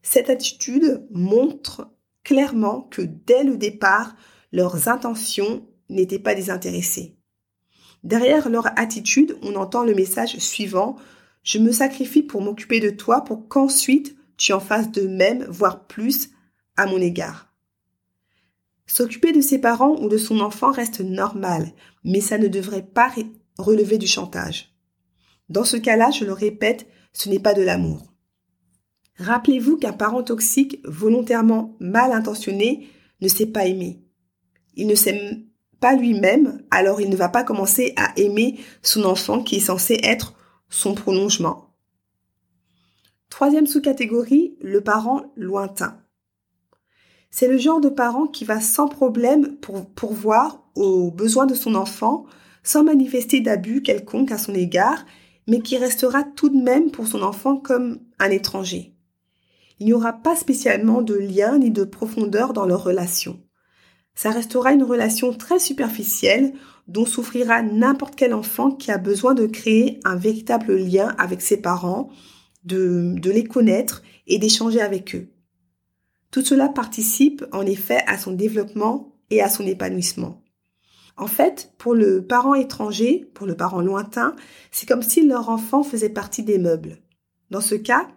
Cette 0.02 0.30
attitude 0.30 1.06
montre 1.12 1.90
clairement 2.24 2.82
que 2.82 3.02
dès 3.02 3.44
le 3.44 3.58
départ, 3.58 4.16
leurs 4.52 4.90
intentions 4.90 5.66
n'étaient 5.90 6.20
pas 6.20 6.36
désintéressées. 6.36 7.16
Derrière 8.04 8.50
leur 8.50 8.68
attitude, 8.78 9.38
on 9.42 9.56
entend 9.56 9.84
le 9.84 9.96
message 9.96 10.38
suivant 10.38 10.98
Je 11.44 11.60
me 11.60 11.72
sacrifie 11.72 12.24
pour 12.24 12.42
m'occuper 12.42 12.80
de 12.80 12.90
toi 12.90 13.22
pour 13.22 13.48
qu'ensuite 13.48 14.16
tu 14.38 14.52
en 14.52 14.60
fasses 14.60 14.92
de 14.92 15.08
même, 15.08 15.46
voire 15.50 15.88
plus, 15.88 16.32
à 16.76 16.86
mon 16.86 17.00
égard. 17.00 17.53
S'occuper 18.86 19.32
de 19.32 19.42
ses 19.42 19.60
parents 19.60 19.96
ou 20.02 20.10
de 20.10 20.18
son 20.18 20.40
enfant 20.40 20.72
reste 20.72 21.02
normal, 21.02 21.72
mais 22.04 22.22
ça 22.22 22.38
ne 22.38 22.48
devrait 22.48 22.86
pas 22.86 23.12
relever 23.58 23.98
du 23.98 24.08
chantage. 24.08 24.74
Dans 25.50 25.64
ce 25.64 25.78
cas-là, 25.78 26.12
je 26.12 26.26
le 26.26 26.34
répète, 26.34 26.88
ce 27.14 27.30
n'est 27.30 27.40
pas 27.40 27.54
de 27.54 27.62
l'amour. 27.62 28.14
Rappelez-vous 29.20 29.78
qu'un 29.78 29.94
parent 29.94 30.24
toxique, 30.24 30.80
volontairement 30.86 31.78
mal 31.80 32.12
intentionné, 32.12 32.90
ne 33.22 33.28
sait 33.28 33.46
pas 33.46 33.66
aimer. 33.66 34.04
Il 34.76 34.88
ne 34.88 34.96
s'aime 34.96 35.46
pas 35.80 35.96
lui-même, 35.96 36.64
alors 36.72 37.02
il 37.02 37.10
ne 37.10 37.16
va 37.16 37.30
pas 37.30 37.44
commencer 37.44 37.94
à 37.96 38.12
aimer 38.18 38.60
son 38.82 39.04
enfant 39.04 39.44
qui 39.44 39.58
est 39.58 39.60
censé 39.60 40.00
être 40.04 40.34
son 40.70 40.96
prolongement. 40.96 41.76
Troisième 43.30 43.68
sous-catégorie, 43.68 44.58
le 44.62 44.82
parent 44.82 45.32
lointain. 45.36 46.03
C'est 47.36 47.48
le 47.48 47.58
genre 47.58 47.82
de 47.82 47.90
parent 47.90 48.28
qui 48.28 48.46
va 48.46 48.62
sans 48.62 48.88
problème 48.88 49.56
pour 49.56 49.88
pourvoir 49.88 50.62
aux 50.76 51.10
besoins 51.10 51.48
de 51.48 51.56
son 51.56 51.74
enfant 51.74 52.26
sans 52.62 52.84
manifester 52.84 53.40
d'abus 53.40 53.82
quelconque 53.82 54.32
à 54.32 54.38
son 54.38 54.54
égard, 54.54 55.04
mais 55.48 55.60
qui 55.60 55.78
restera 55.78 56.22
tout 56.24 56.50
de 56.50 56.62
même 56.62 56.92
pour 56.92 57.08
son 57.08 57.24
enfant 57.24 57.58
comme 57.58 57.98
un 58.20 58.30
étranger. 58.30 58.94
Il 59.80 59.88
n'y 59.88 59.94
aura 59.94 60.14
pas 60.14 60.36
spécialement 60.36 61.02
de 61.02 61.16
lien 61.16 61.58
ni 61.58 61.72
de 61.72 61.84
profondeur 61.84 62.54
dans 62.54 62.68
leur 62.68 62.84
relation. 62.84 63.40
Ça 64.14 64.30
restera 64.30 64.72
une 64.72 64.84
relation 64.84 65.34
très 65.34 65.58
superficielle 65.58 66.54
dont 66.88 67.08
souffrira 67.08 67.64
n'importe 67.64 68.14
quel 68.16 68.36
enfant 68.36 68.70
qui 68.70 68.92
a 68.92 69.00
besoin 69.00 69.34
de 69.34 69.48
créer 69.48 70.00
un 70.06 70.18
véritable 70.18 70.76
lien 70.76 71.16
avec 71.18 71.42
ses 71.42 71.58
parents, 71.58 72.12
de, 72.64 73.16
de 73.18 73.32
les 73.32 73.44
connaître 73.44 74.04
et 74.28 74.38
d'échanger 74.38 74.82
avec 74.82 75.16
eux. 75.16 75.33
Tout 76.34 76.44
cela 76.44 76.68
participe 76.68 77.46
en 77.52 77.64
effet 77.64 78.02
à 78.08 78.18
son 78.18 78.32
développement 78.32 79.14
et 79.30 79.44
à 79.44 79.50
son 79.50 79.68
épanouissement. 79.68 80.42
En 81.16 81.28
fait, 81.28 81.72
pour 81.78 81.94
le 81.94 82.26
parent 82.26 82.56
étranger, 82.56 83.30
pour 83.36 83.46
le 83.46 83.56
parent 83.56 83.82
lointain, 83.82 84.36
c'est 84.72 84.88
comme 84.88 85.04
si 85.04 85.24
leur 85.28 85.50
enfant 85.50 85.84
faisait 85.84 86.10
partie 86.10 86.42
des 86.42 86.58
meubles. 86.58 86.98
Dans 87.52 87.62
ce 87.62 87.76
cas, 87.76 88.08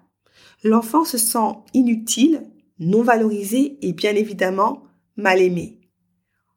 l'enfant 0.64 1.04
se 1.04 1.18
sent 1.18 1.58
inutile, 1.74 2.50
non 2.78 3.02
valorisé 3.02 3.76
et 3.86 3.92
bien 3.92 4.14
évidemment 4.14 4.84
mal 5.18 5.42
aimé. 5.42 5.78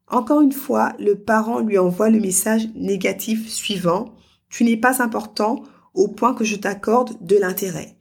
Encore 0.08 0.40
une 0.40 0.52
fois, 0.52 0.94
le 0.98 1.14
parent 1.14 1.60
lui 1.60 1.76
envoie 1.76 2.08
le 2.08 2.20
message 2.20 2.68
négatif 2.74 3.50
suivant 3.50 4.14
Tu 4.48 4.64
n'es 4.64 4.78
pas 4.78 5.02
important 5.02 5.62
au 5.92 6.08
point 6.08 6.32
que 6.32 6.44
je 6.44 6.56
t'accorde 6.56 7.22
de 7.22 7.36
l'intérêt. 7.36 7.98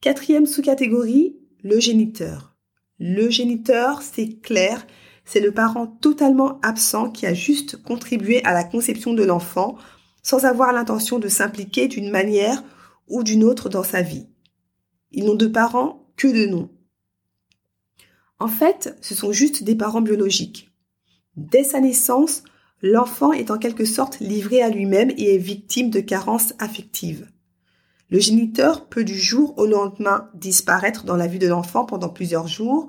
Quatrième 0.00 0.46
sous-catégorie, 0.46 1.36
le 1.64 1.80
géniteur. 1.80 2.54
Le 3.00 3.30
géniteur, 3.30 4.02
c'est 4.02 4.38
clair, 4.40 4.86
c'est 5.24 5.40
le 5.40 5.50
parent 5.50 5.86
totalement 5.86 6.60
absent 6.62 7.10
qui 7.10 7.26
a 7.26 7.32
juste 7.32 7.82
contribué 7.82 8.44
à 8.44 8.52
la 8.52 8.64
conception 8.64 9.14
de 9.14 9.24
l'enfant 9.24 9.76
sans 10.22 10.44
avoir 10.44 10.72
l'intention 10.72 11.18
de 11.18 11.28
s'impliquer 11.28 11.88
d'une 11.88 12.10
manière 12.10 12.62
ou 13.08 13.22
d'une 13.22 13.42
autre 13.42 13.70
dans 13.70 13.82
sa 13.82 14.02
vie. 14.02 14.26
Ils 15.10 15.24
n'ont 15.24 15.34
de 15.34 15.46
parents 15.46 16.06
que 16.16 16.28
de 16.28 16.46
nom. 16.46 16.70
En 18.38 18.48
fait, 18.48 18.96
ce 19.00 19.14
sont 19.14 19.32
juste 19.32 19.64
des 19.64 19.74
parents 19.74 20.02
biologiques. 20.02 20.70
Dès 21.36 21.64
sa 21.64 21.80
naissance, 21.80 22.44
l'enfant 22.82 23.32
est 23.32 23.50
en 23.50 23.58
quelque 23.58 23.86
sorte 23.86 24.20
livré 24.20 24.60
à 24.60 24.68
lui-même 24.68 25.10
et 25.16 25.34
est 25.34 25.38
victime 25.38 25.88
de 25.88 26.00
carences 26.00 26.52
affectives. 26.58 27.26
Le 28.14 28.20
géniteur 28.20 28.86
peut 28.86 29.02
du 29.02 29.18
jour 29.18 29.54
au 29.58 29.66
lendemain 29.66 30.30
disparaître 30.34 31.02
dans 31.02 31.16
la 31.16 31.26
vie 31.26 31.40
de 31.40 31.48
l'enfant 31.48 31.84
pendant 31.84 32.08
plusieurs 32.08 32.46
jours, 32.46 32.86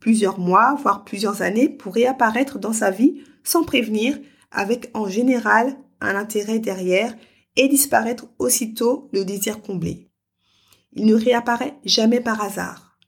plusieurs 0.00 0.40
mois, 0.40 0.76
voire 0.82 1.04
plusieurs 1.04 1.42
années 1.42 1.68
pour 1.68 1.94
réapparaître 1.94 2.58
dans 2.58 2.72
sa 2.72 2.90
vie 2.90 3.22
sans 3.44 3.62
prévenir, 3.62 4.18
avec 4.50 4.90
en 4.92 5.08
général 5.08 5.76
un 6.00 6.16
intérêt 6.16 6.58
derrière 6.58 7.14
et 7.54 7.68
disparaître 7.68 8.26
aussitôt 8.40 9.08
le 9.12 9.24
désir 9.24 9.62
comblé. 9.62 10.10
Il 10.92 11.06
ne 11.06 11.14
réapparaît 11.14 11.78
jamais 11.84 12.20
par 12.20 12.42
hasard. 12.42 12.98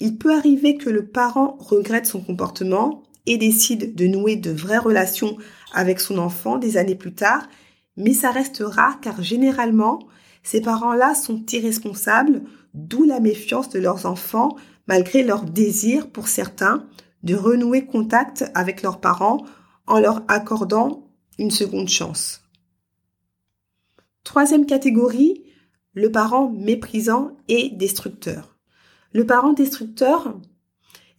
Il 0.00 0.16
peut 0.16 0.34
arriver 0.34 0.78
que 0.78 0.88
le 0.88 1.06
parent 1.06 1.58
regrette 1.60 2.06
son 2.06 2.22
comportement 2.22 3.02
et 3.26 3.36
décide 3.36 3.94
de 3.94 4.06
nouer 4.06 4.36
de 4.36 4.52
vraies 4.52 4.78
relations 4.78 5.36
avec 5.74 6.00
son 6.00 6.16
enfant 6.16 6.56
des 6.56 6.78
années 6.78 6.94
plus 6.94 7.12
tard, 7.12 7.46
mais 7.98 8.14
ça 8.14 8.30
reste 8.30 8.62
rare 8.64 9.02
car 9.02 9.22
généralement, 9.22 10.08
ces 10.50 10.62
parents-là 10.62 11.14
sont 11.14 11.44
irresponsables, 11.52 12.40
d'où 12.72 13.04
la 13.04 13.20
méfiance 13.20 13.68
de 13.68 13.78
leurs 13.78 14.06
enfants, 14.06 14.56
malgré 14.86 15.22
leur 15.22 15.44
désir, 15.44 16.10
pour 16.10 16.26
certains, 16.26 16.86
de 17.22 17.34
renouer 17.34 17.84
contact 17.84 18.50
avec 18.54 18.80
leurs 18.80 18.98
parents 18.98 19.44
en 19.86 20.00
leur 20.00 20.22
accordant 20.26 21.06
une 21.38 21.50
seconde 21.50 21.90
chance. 21.90 22.44
Troisième 24.24 24.64
catégorie, 24.64 25.42
le 25.92 26.10
parent 26.10 26.48
méprisant 26.48 27.36
et 27.48 27.68
destructeur. 27.68 28.56
Le 29.12 29.26
parent 29.26 29.52
destructeur 29.52 30.40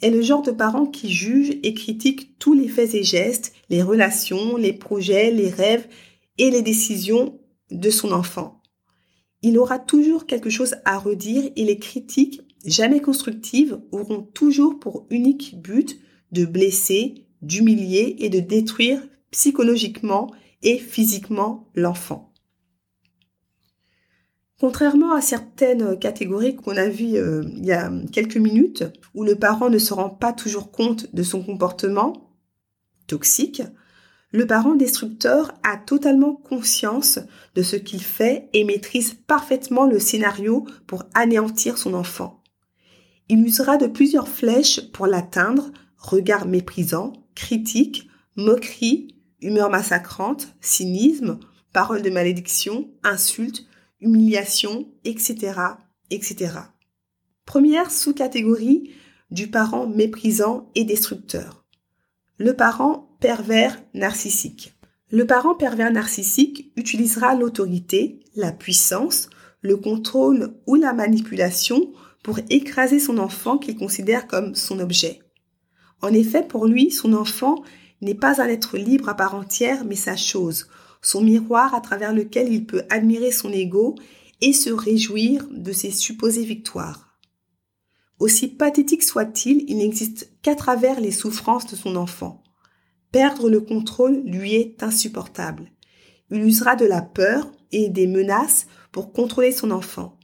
est 0.02 0.10
le 0.10 0.24
genre 0.24 0.42
de 0.42 0.50
parent 0.50 0.88
qui 0.88 1.14
juge 1.14 1.52
et 1.62 1.76
critique 1.76 2.40
tous 2.40 2.56
les 2.56 2.68
faits 2.68 2.96
et 2.96 3.04
gestes, 3.04 3.54
les 3.70 3.84
relations, 3.84 4.58
les 4.58 4.74
projets, 4.74 5.30
les 5.30 5.52
rêves 5.52 5.88
et 6.40 6.50
les 6.50 6.64
décisions 6.64 7.40
de 7.70 7.92
son 7.92 8.12
enfant 8.12 8.59
il 9.42 9.58
aura 9.58 9.80
toujours 9.80 10.26
quelque 10.26 10.50
chose 10.50 10.76
à 10.86 10.98
redire 10.98 11.50
et 11.56 11.64
les 11.64 11.80
critiques, 11.80 12.42
jamais 12.66 13.02
constructives, 13.02 13.80
auront 13.92 14.22
toujours 14.22 14.80
pour 14.80 15.08
unique 15.10 15.62
but 15.62 16.00
de 16.32 16.46
blesser, 16.46 17.26
d'humilier 17.42 18.18
et 18.20 18.30
de 18.30 18.40
détruire 18.40 19.02
psychologiquement 19.32 20.32
et 20.62 20.78
physiquement 20.78 21.70
l'enfant. 21.74 22.34
Contrairement 24.60 25.14
à 25.14 25.22
certaines 25.22 25.98
catégories 25.98 26.58
qu'on 26.58 26.76
a 26.76 26.90
vues 26.90 27.16
euh, 27.16 27.44
il 27.56 27.66
y 27.66 27.72
a 27.72 27.90
quelques 28.12 28.36
minutes, 28.36 28.84
où 29.16 29.24
le 29.24 29.36
parent 29.36 29.70
ne 29.70 29.78
se 29.78 29.94
rend 29.94 30.10
pas 30.10 30.34
toujours 30.34 30.70
compte 30.70 31.14
de 31.16 31.24
son 31.24 31.42
comportement 31.42 32.36
toxique, 33.08 33.62
le 34.32 34.46
parent 34.46 34.76
destructeur 34.76 35.52
a 35.64 35.78
totalement 35.78 36.36
conscience 36.36 37.20
de 37.56 37.64
ce 37.64 37.76
qu'il 37.76 38.02
fait 38.02 38.50
et 38.54 38.64
maîtrise 38.64 39.14
parfaitement 39.14 39.86
le 39.86 40.00
scénario 40.00 40.66
pour 40.86 41.04
anéantir 41.16 41.78
son 41.78 41.94
enfant. 41.94 42.44
Il 43.28 43.46
usera 43.46 43.78
de 43.78 43.88
plusieurs 43.88 44.28
flèches 44.28 44.92
pour 44.92 45.08
l'atteindre, 45.08 45.72
regard 45.98 46.48
méprisant, 46.48 47.14
critique, 47.36 48.08
moquerie, 48.36 49.16
humeur 49.42 49.70
massacrante, 49.70 50.48
cynisme, 50.62 51.40
paroles 51.74 52.02
de 52.02 52.10
malédiction, 52.10 52.92
insultes, 53.04 53.66
humiliation, 54.00 54.92
etc., 55.06 55.54
etc. 56.10 56.54
Première 57.46 57.92
sous-catégorie 57.92 58.92
du 59.32 59.48
parent 59.48 59.88
méprisant 59.88 60.70
et 60.76 60.84
destructeur. 60.84 61.66
Le 62.38 62.56
parent 62.56 63.09
pervers 63.20 63.82
narcissique. 63.94 64.74
Le 65.12 65.26
parent 65.26 65.56
pervers 65.56 65.92
narcissique 65.92 66.72
utilisera 66.76 67.36
l'autorité, 67.36 68.20
la 68.36 68.52
puissance, 68.52 69.30
le 69.62 69.76
contrôle 69.76 70.54
ou 70.68 70.76
la 70.76 70.94
manipulation 70.94 71.92
pour 72.24 72.40
écraser 72.50 73.00
son 73.00 73.18
enfant 73.18 73.58
qu'il 73.58 73.76
considère 73.76 74.28
comme 74.28 74.56
son 74.56 74.80
objet. 74.80 75.20
En 76.02 76.14
effet, 76.14 76.44
pour 76.44 76.66
lui, 76.66 76.92
son 76.92 77.14
enfant 77.14 77.64
n'est 78.02 78.16
pas 78.16 78.42
un 78.42 78.48
être 78.48 78.78
libre 78.78 79.10
à 79.10 79.16
part 79.16 79.36
entière, 79.36 79.84
mais 79.84 79.96
sa 79.96 80.16
chose, 80.16 80.70
son 81.02 81.22
miroir 81.22 81.74
à 81.74 81.82
travers 81.82 82.14
lequel 82.14 82.52
il 82.52 82.66
peut 82.66 82.84
admirer 82.90 83.32
son 83.32 83.52
ego 83.52 83.96
et 84.42 84.54
se 84.54 84.70
réjouir 84.70 85.46
de 85.52 85.74
ses 85.74 85.92
supposées 85.92 86.46
victoires. 86.46 87.18
Aussi 88.20 88.48
pathétique 88.48 89.04
soit-il, 89.04 89.66
il 89.68 89.78
n'existe 89.78 90.32
qu'à 90.42 90.56
travers 90.56 91.02
les 91.02 91.12
souffrances 91.12 91.68
de 91.68 91.76
son 91.76 91.96
enfant. 91.96 92.44
Perdre 93.12 93.50
le 93.50 93.62
contrôle 93.62 94.22
lui 94.26 94.56
est 94.56 94.84
insupportable. 94.84 95.72
Il 96.32 96.44
usera 96.44 96.76
de 96.76 96.86
la 96.86 97.02
peur 97.02 97.52
et 97.72 97.90
des 97.90 98.08
menaces 98.08 98.68
pour 98.92 99.12
contrôler 99.14 99.52
son 99.52 99.72
enfant. 99.72 100.20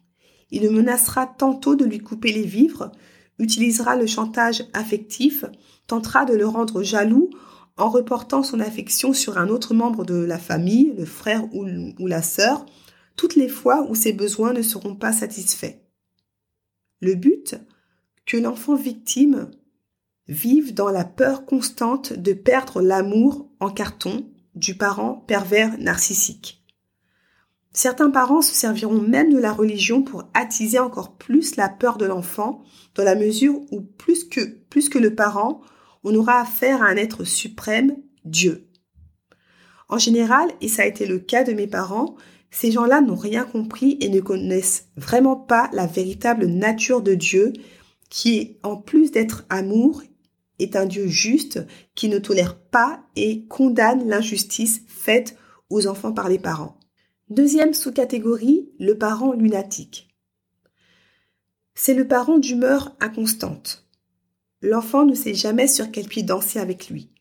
Il 0.52 0.64
le 0.64 0.70
menacera 0.70 1.26
tantôt 1.26 1.76
de 1.76 1.86
lui 1.86 2.00
couper 2.00 2.32
les 2.32 2.44
vivres, 2.44 2.92
utilisera 3.40 3.96
le 3.96 4.06
chantage 4.06 4.64
affectif, 4.74 5.46
tentera 5.88 6.26
de 6.26 6.34
le 6.34 6.48
rendre 6.48 6.84
jaloux 6.84 7.30
en 7.78 7.90
reportant 7.90 8.44
son 8.44 8.60
affection 8.60 9.14
sur 9.14 9.38
un 9.38 9.50
autre 9.50 9.74
membre 9.74 10.06
de 10.06 10.16
la 10.16 10.38
famille, 10.38 10.94
le 10.96 11.06
frère 11.06 11.44
ou, 11.54 12.08
la 12.08 12.22
sœur, 12.22 12.66
toutes 13.16 13.36
les 13.36 13.50
fois 13.50 13.86
où 13.90 13.96
ses 13.96 14.14
besoins 14.14 14.54
ne 14.54 14.62
seront 14.62 14.96
pas 14.96 15.12
satisfaits. 15.12 15.82
Le 17.02 17.16
but 17.16 17.56
que 18.26 18.38
l'enfant 18.38 18.76
victime 18.76 19.52
vive 20.28 20.74
dans 20.74 20.90
la 20.90 21.04
peur 21.04 21.46
constante 21.46 22.14
de 22.14 22.34
perdre 22.34 22.82
l'amour 22.82 23.50
en 23.60 23.70
carton 23.70 24.26
du 24.56 24.76
parent 24.76 25.24
pervers 25.28 25.78
narcissique. 25.80 26.64
Certains 27.74 28.10
parents 28.10 28.42
se 28.42 28.56
serviront 28.56 29.02
même 29.02 29.34
de 29.34 29.38
la 29.38 29.52
religion 29.52 30.02
pour 30.02 30.30
attiser 30.34 30.80
encore 30.80 31.18
plus 31.18 31.58
la 31.58 31.68
peur 31.68 31.98
de 31.98 32.06
l'enfant, 32.06 32.64
dans 32.96 33.04
la 33.04 33.16
mesure 33.16 33.60
où 33.72 33.82
plus 33.82 34.24
que, 34.24 34.40
plus 34.70 34.88
que 34.88 34.98
le 34.98 35.14
parent, 35.14 35.60
on 36.06 36.16
aura 36.16 36.40
affaire 36.40 36.82
à 36.82 36.86
un 36.86 36.96
être 36.96 37.26
suprême, 37.26 37.98
Dieu. 38.24 38.70
En 39.90 39.98
général, 39.98 40.50
et 40.62 40.70
ça 40.70 40.84
a 40.84 40.86
été 40.86 41.06
le 41.06 41.20
cas 41.20 41.44
de 41.44 41.52
mes 41.52 41.68
parents, 41.68 42.16
ces 42.50 42.72
gens-là 42.72 43.02
n'ont 43.02 43.16
rien 43.16 43.44
compris 43.44 43.98
et 44.00 44.08
ne 44.08 44.22
connaissent 44.22 44.88
vraiment 44.96 45.36
pas 45.36 45.70
la 45.74 45.86
véritable 45.86 46.46
nature 46.46 47.02
de 47.02 47.14
Dieu, 47.14 47.52
qui, 48.10 48.58
en 48.64 48.78
plus 48.78 49.12
d'être 49.12 49.44
amour, 49.50 50.02
est 50.60 50.76
un 50.76 50.86
Dieu 50.86 51.08
juste 51.08 51.66
qui 51.96 52.10
ne 52.10 52.20
tolère 52.20 52.58
pas 52.58 53.04
et 53.16 53.46
condamne 53.48 54.08
l'injustice 54.08 54.82
faite 54.88 55.38
aux 55.70 55.88
enfants 55.88 56.14
par 56.14 56.30
les 56.30 56.40
parents. 56.40 56.78
Deuxième 57.30 57.74
sous-catégorie, 57.74 58.70
le 58.80 58.98
parent 58.98 59.34
lunatique. 59.34 60.10
C'est 61.74 61.94
le 61.94 62.08
parent 62.08 62.38
d'humeur 62.38 62.96
inconstante. 63.00 63.86
L'enfant 64.62 65.06
ne 65.06 65.16
sait 65.16 65.34
jamais 65.34 65.68
sur 65.68 65.92
quel 65.92 66.08
pied 66.08 66.24
danser 66.24 66.60
avec 66.60 66.90
lui. 66.90 67.12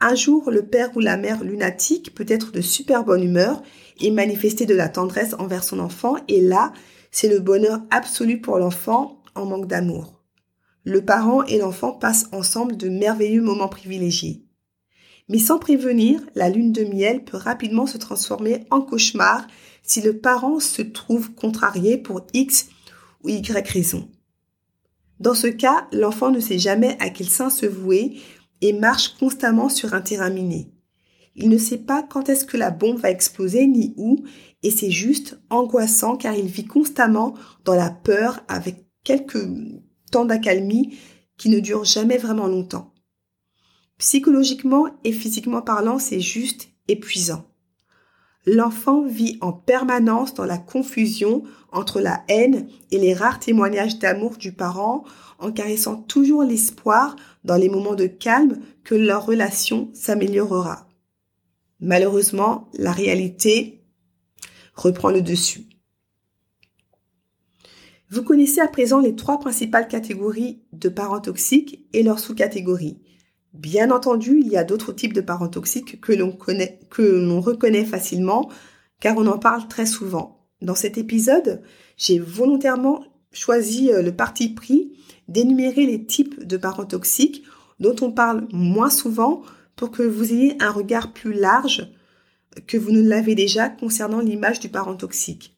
Un 0.00 0.14
jour, 0.14 0.50
le 0.50 0.66
père 0.66 0.94
ou 0.96 1.00
la 1.00 1.16
mère 1.16 1.42
lunatique 1.42 2.14
peut 2.14 2.26
être 2.28 2.52
de 2.52 2.60
super 2.60 3.04
bonne 3.04 3.22
humeur 3.22 3.62
et 4.00 4.10
manifester 4.10 4.66
de 4.66 4.74
la 4.74 4.90
tendresse 4.90 5.34
envers 5.38 5.64
son 5.64 5.78
enfant, 5.78 6.16
et 6.28 6.42
là, 6.42 6.74
c'est 7.10 7.28
le 7.28 7.40
bonheur 7.40 7.80
absolu 7.90 8.40
pour 8.40 8.58
l'enfant 8.58 9.22
en 9.34 9.46
manque 9.46 9.66
d'amour. 9.66 10.15
Le 10.86 11.04
parent 11.04 11.42
et 11.42 11.58
l'enfant 11.58 11.90
passent 11.90 12.28
ensemble 12.30 12.76
de 12.76 12.88
merveilleux 12.88 13.42
moments 13.42 13.68
privilégiés. 13.68 14.44
Mais 15.28 15.40
sans 15.40 15.58
prévenir, 15.58 16.20
la 16.36 16.48
lune 16.48 16.70
de 16.70 16.84
miel 16.84 17.24
peut 17.24 17.36
rapidement 17.36 17.88
se 17.88 17.98
transformer 17.98 18.64
en 18.70 18.82
cauchemar 18.82 19.48
si 19.82 20.00
le 20.00 20.16
parent 20.20 20.60
se 20.60 20.82
trouve 20.82 21.34
contrarié 21.34 21.98
pour 21.98 22.24
X 22.32 22.68
ou 23.24 23.30
Y 23.30 23.68
raison. 23.68 24.08
Dans 25.18 25.34
ce 25.34 25.48
cas, 25.48 25.88
l'enfant 25.90 26.30
ne 26.30 26.38
sait 26.38 26.60
jamais 26.60 26.96
à 27.00 27.10
quel 27.10 27.28
sein 27.28 27.50
se 27.50 27.66
vouer 27.66 28.20
et 28.60 28.72
marche 28.72 29.16
constamment 29.18 29.68
sur 29.68 29.92
un 29.92 30.00
terrain 30.00 30.30
miné. 30.30 30.70
Il 31.34 31.48
ne 31.48 31.58
sait 31.58 31.78
pas 31.78 32.04
quand 32.04 32.28
est-ce 32.28 32.44
que 32.44 32.56
la 32.56 32.70
bombe 32.70 33.00
va 33.00 33.10
exploser 33.10 33.66
ni 33.66 33.92
où, 33.96 34.24
et 34.62 34.70
c'est 34.70 34.92
juste 34.92 35.36
angoissant 35.50 36.16
car 36.16 36.36
il 36.36 36.46
vit 36.46 36.64
constamment 36.64 37.34
dans 37.64 37.74
la 37.74 37.90
peur 37.90 38.44
avec 38.46 38.86
quelques 39.02 39.48
d'accalmie 40.24 40.98
qui 41.36 41.48
ne 41.48 41.60
durent 41.60 41.84
jamais 41.84 42.18
vraiment 42.18 42.46
longtemps. 42.46 42.94
Psychologiquement 43.98 44.88
et 45.04 45.12
physiquement 45.12 45.62
parlant, 45.62 45.98
c'est 45.98 46.20
juste 46.20 46.68
épuisant. 46.88 47.46
L'enfant 48.46 49.04
vit 49.04 49.38
en 49.40 49.52
permanence 49.52 50.34
dans 50.34 50.44
la 50.44 50.58
confusion 50.58 51.42
entre 51.72 52.00
la 52.00 52.22
haine 52.28 52.68
et 52.90 52.98
les 52.98 53.12
rares 53.12 53.40
témoignages 53.40 53.98
d'amour 53.98 54.36
du 54.36 54.52
parent, 54.52 55.04
en 55.38 55.50
caressant 55.50 55.96
toujours 55.96 56.44
l'espoir 56.44 57.16
dans 57.44 57.56
les 57.56 57.68
moments 57.68 57.94
de 57.94 58.06
calme 58.06 58.60
que 58.84 58.94
leur 58.94 59.26
relation 59.26 59.90
s'améliorera. 59.92 60.86
Malheureusement, 61.80 62.70
la 62.74 62.92
réalité 62.92 63.84
reprend 64.74 65.10
le 65.10 65.20
dessus. 65.20 65.66
Vous 68.08 68.22
connaissez 68.22 68.60
à 68.60 68.68
présent 68.68 69.00
les 69.00 69.16
trois 69.16 69.40
principales 69.40 69.88
catégories 69.88 70.62
de 70.72 70.88
parents 70.88 71.20
toxiques 71.20 71.86
et 71.92 72.04
leurs 72.04 72.20
sous-catégories. 72.20 73.00
Bien 73.52 73.90
entendu, 73.90 74.38
il 74.40 74.48
y 74.48 74.56
a 74.56 74.62
d'autres 74.62 74.92
types 74.92 75.12
de 75.12 75.20
parents 75.20 75.48
toxiques 75.48 76.00
que 76.00 76.12
l'on 76.12 77.40
reconnaît 77.40 77.84
facilement, 77.84 78.48
car 79.00 79.16
on 79.16 79.26
en 79.26 79.38
parle 79.38 79.66
très 79.66 79.86
souvent. 79.86 80.46
Dans 80.62 80.74
cet 80.76 80.98
épisode, 80.98 81.62
j'ai 81.96 82.18
volontairement 82.18 83.04
choisi 83.32 83.90
euh, 83.90 84.02
le 84.02 84.14
parti 84.14 84.50
pris 84.50 84.92
d'énumérer 85.28 85.84
les 85.84 86.06
types 86.06 86.46
de 86.46 86.56
parents 86.56 86.86
toxiques 86.86 87.42
dont 87.80 87.96
on 88.00 88.12
parle 88.12 88.46
moins 88.52 88.90
souvent 88.90 89.42
pour 89.74 89.90
que 89.90 90.02
vous 90.02 90.32
ayez 90.32 90.56
un 90.60 90.70
regard 90.70 91.12
plus 91.12 91.34
large 91.34 91.92
que 92.66 92.78
vous 92.78 92.92
ne 92.92 93.02
l'avez 93.02 93.34
déjà 93.34 93.68
concernant 93.68 94.20
l'image 94.20 94.60
du 94.60 94.68
parent 94.68 94.96
toxique. 94.96 95.55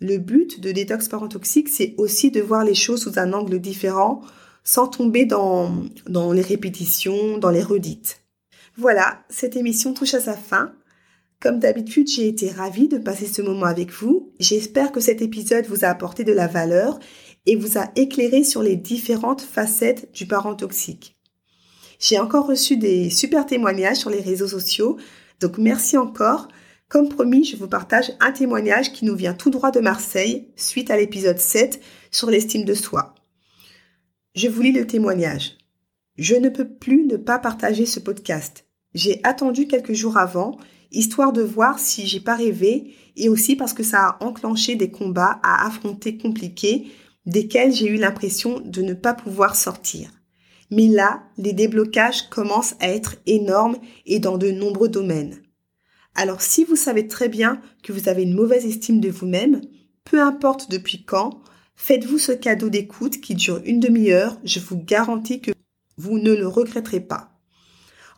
Le 0.00 0.18
but 0.18 0.60
de 0.60 0.70
Détox 0.70 1.08
Parent 1.08 1.28
Toxique, 1.28 1.68
c'est 1.68 1.94
aussi 1.98 2.30
de 2.30 2.40
voir 2.40 2.64
les 2.64 2.74
choses 2.74 3.02
sous 3.02 3.18
un 3.18 3.32
angle 3.32 3.58
différent, 3.58 4.20
sans 4.62 4.86
tomber 4.86 5.24
dans, 5.24 5.72
dans 6.06 6.32
les 6.32 6.42
répétitions, 6.42 7.38
dans 7.38 7.50
les 7.50 7.62
redites. 7.62 8.22
Voilà, 8.76 9.24
cette 9.28 9.56
émission 9.56 9.92
touche 9.92 10.14
à 10.14 10.20
sa 10.20 10.34
fin. 10.34 10.72
Comme 11.40 11.58
d'habitude, 11.58 12.08
j'ai 12.08 12.28
été 12.28 12.50
ravie 12.50 12.88
de 12.88 12.98
passer 12.98 13.26
ce 13.26 13.42
moment 13.42 13.66
avec 13.66 13.90
vous. 13.92 14.32
J'espère 14.38 14.92
que 14.92 15.00
cet 15.00 15.22
épisode 15.22 15.66
vous 15.66 15.84
a 15.84 15.88
apporté 15.88 16.22
de 16.22 16.32
la 16.32 16.46
valeur 16.46 16.98
et 17.46 17.56
vous 17.56 17.78
a 17.78 17.90
éclairé 17.96 18.44
sur 18.44 18.62
les 18.62 18.76
différentes 18.76 19.40
facettes 19.40 20.12
du 20.12 20.26
parent 20.26 20.54
toxique. 20.54 21.16
J'ai 21.98 22.18
encore 22.18 22.46
reçu 22.46 22.76
des 22.76 23.10
super 23.10 23.46
témoignages 23.46 23.96
sur 23.96 24.10
les 24.10 24.20
réseaux 24.20 24.48
sociaux, 24.48 24.96
donc 25.40 25.58
merci 25.58 25.96
encore. 25.96 26.48
Comme 26.88 27.10
promis, 27.10 27.44
je 27.44 27.56
vous 27.56 27.68
partage 27.68 28.12
un 28.18 28.32
témoignage 28.32 28.94
qui 28.94 29.04
nous 29.04 29.14
vient 29.14 29.34
tout 29.34 29.50
droit 29.50 29.70
de 29.70 29.80
Marseille 29.80 30.48
suite 30.56 30.90
à 30.90 30.96
l'épisode 30.96 31.38
7 31.38 31.82
sur 32.10 32.30
l'estime 32.30 32.64
de 32.64 32.72
soi. 32.72 33.14
Je 34.34 34.48
vous 34.48 34.62
lis 34.62 34.72
le 34.72 34.86
témoignage. 34.86 35.58
Je 36.16 36.34
ne 36.34 36.48
peux 36.48 36.66
plus 36.66 37.04
ne 37.04 37.16
pas 37.16 37.38
partager 37.38 37.84
ce 37.84 38.00
podcast. 38.00 38.64
J'ai 38.94 39.20
attendu 39.22 39.66
quelques 39.66 39.92
jours 39.92 40.16
avant, 40.16 40.56
histoire 40.90 41.34
de 41.34 41.42
voir 41.42 41.78
si 41.78 42.06
j'ai 42.06 42.20
pas 42.20 42.36
rêvé 42.36 42.94
et 43.16 43.28
aussi 43.28 43.54
parce 43.54 43.74
que 43.74 43.82
ça 43.82 44.06
a 44.06 44.24
enclenché 44.24 44.74
des 44.74 44.90
combats 44.90 45.40
à 45.42 45.66
affronter 45.66 46.16
compliqués 46.16 46.86
desquels 47.26 47.74
j'ai 47.74 47.88
eu 47.88 47.96
l'impression 47.96 48.60
de 48.60 48.80
ne 48.80 48.94
pas 48.94 49.12
pouvoir 49.12 49.56
sortir. 49.56 50.10
Mais 50.70 50.86
là, 50.86 51.22
les 51.36 51.52
déblocages 51.52 52.30
commencent 52.30 52.76
à 52.80 52.88
être 52.88 53.16
énormes 53.26 53.76
et 54.06 54.20
dans 54.20 54.38
de 54.38 54.50
nombreux 54.50 54.88
domaines. 54.88 55.42
Alors 56.18 56.42
si 56.42 56.64
vous 56.64 56.74
savez 56.74 57.06
très 57.06 57.28
bien 57.28 57.62
que 57.84 57.92
vous 57.92 58.08
avez 58.08 58.24
une 58.24 58.34
mauvaise 58.34 58.66
estime 58.66 59.00
de 59.00 59.08
vous-même, 59.08 59.60
peu 60.04 60.20
importe 60.20 60.68
depuis 60.68 61.04
quand, 61.04 61.40
Faites-vous 61.80 62.18
ce 62.18 62.32
cadeau 62.32 62.70
d'écoute 62.70 63.20
qui 63.20 63.36
dure 63.36 63.62
une 63.64 63.78
demi-heure, 63.78 64.36
je 64.42 64.58
vous 64.58 64.76
garantis 64.76 65.40
que 65.40 65.52
vous 65.96 66.18
ne 66.18 66.34
le 66.34 66.48
regretterez 66.48 66.98
pas. 66.98 67.30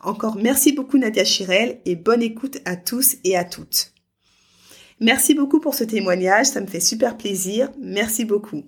Encore 0.01 0.35
merci 0.35 0.71
beaucoup 0.71 0.97
Nadia 0.97 1.23
Chirel 1.23 1.79
et 1.85 1.95
bonne 1.95 2.23
écoute 2.23 2.57
à 2.65 2.75
tous 2.75 3.17
et 3.23 3.37
à 3.37 3.43
toutes. 3.45 3.93
Merci 4.99 5.35
beaucoup 5.35 5.59
pour 5.59 5.75
ce 5.75 5.83
témoignage, 5.83 6.47
ça 6.47 6.59
me 6.59 6.65
fait 6.65 6.79
super 6.79 7.17
plaisir, 7.17 7.69
merci 7.79 8.25
beaucoup. 8.25 8.63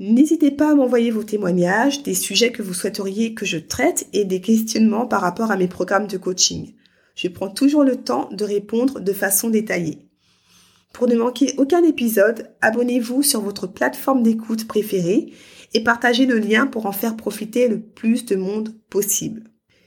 N'hésitez 0.00 0.50
pas 0.50 0.72
à 0.72 0.74
m'envoyer 0.74 1.12
vos 1.12 1.22
témoignages, 1.22 2.02
des 2.02 2.14
sujets 2.14 2.50
que 2.50 2.62
vous 2.62 2.74
souhaiteriez 2.74 3.32
que 3.32 3.46
je 3.46 3.58
traite 3.58 4.08
et 4.12 4.24
des 4.24 4.40
questionnements 4.40 5.06
par 5.06 5.20
rapport 5.20 5.52
à 5.52 5.56
mes 5.56 5.68
programmes 5.68 6.08
de 6.08 6.18
coaching. 6.18 6.74
Je 7.14 7.28
prends 7.28 7.50
toujours 7.50 7.84
le 7.84 7.96
temps 7.96 8.28
de 8.32 8.44
répondre 8.44 9.00
de 9.00 9.12
façon 9.12 9.50
détaillée. 9.50 10.08
Pour 10.92 11.08
ne 11.08 11.14
manquer 11.14 11.54
aucun 11.56 11.82
épisode, 11.82 12.50
abonnez-vous 12.60 13.22
sur 13.22 13.40
votre 13.40 13.66
plateforme 13.66 14.22
d'écoute 14.22 14.66
préférée 14.66 15.32
et 15.74 15.82
partagez 15.82 16.26
le 16.26 16.38
lien 16.38 16.66
pour 16.66 16.86
en 16.86 16.92
faire 16.92 17.16
profiter 17.16 17.68
le 17.68 17.80
plus 17.80 18.26
de 18.26 18.36
monde 18.36 18.74
possible. 18.90 19.44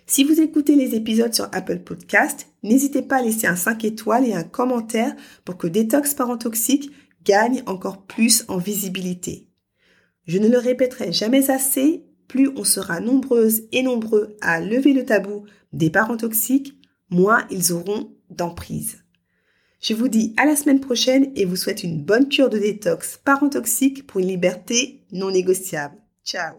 Si 0.07 0.23
vous 0.23 0.39
écoutez 0.39 0.75
les 0.75 0.95
épisodes 0.95 1.33
sur 1.33 1.49
Apple 1.51 1.79
Podcast, 1.79 2.47
n'hésitez 2.63 3.01
pas 3.01 3.17
à 3.17 3.21
laisser 3.21 3.47
un 3.47 3.55
5 3.55 3.83
étoiles 3.85 4.27
et 4.27 4.33
un 4.33 4.43
commentaire 4.43 5.15
pour 5.45 5.57
que 5.57 5.67
Détox 5.67 6.13
Parent 6.13 6.38
Toxique 6.38 6.91
gagne 7.23 7.63
encore 7.65 8.03
plus 8.03 8.45
en 8.47 8.57
visibilité. 8.57 9.47
Je 10.27 10.38
ne 10.38 10.47
le 10.47 10.57
répéterai 10.57 11.11
jamais 11.11 11.49
assez, 11.49 12.03
plus 12.27 12.49
on 12.55 12.63
sera 12.63 12.99
nombreuses 12.99 13.63
et 13.71 13.83
nombreux 13.83 14.35
à 14.41 14.59
lever 14.59 14.93
le 14.93 15.05
tabou 15.05 15.45
des 15.73 15.89
parents 15.89 16.17
toxiques, 16.17 16.79
moins 17.10 17.46
ils 17.50 17.74
auront 17.74 18.12
d'emprise. 18.30 19.04
Je 19.82 19.94
vous 19.94 20.08
dis 20.08 20.34
à 20.38 20.46
la 20.46 20.56
semaine 20.56 20.80
prochaine 20.80 21.32
et 21.36 21.46
vous 21.46 21.56
souhaite 21.56 21.84
une 21.84 22.04
bonne 22.04 22.28
cure 22.28 22.50
de 22.50 22.58
détox 22.58 23.20
parent 23.24 23.50
toxique 23.50 24.08
pour 24.08 24.20
une 24.20 24.28
liberté 24.28 25.06
non 25.12 25.32
négociable. 25.32 25.96
Ciao. 26.24 26.56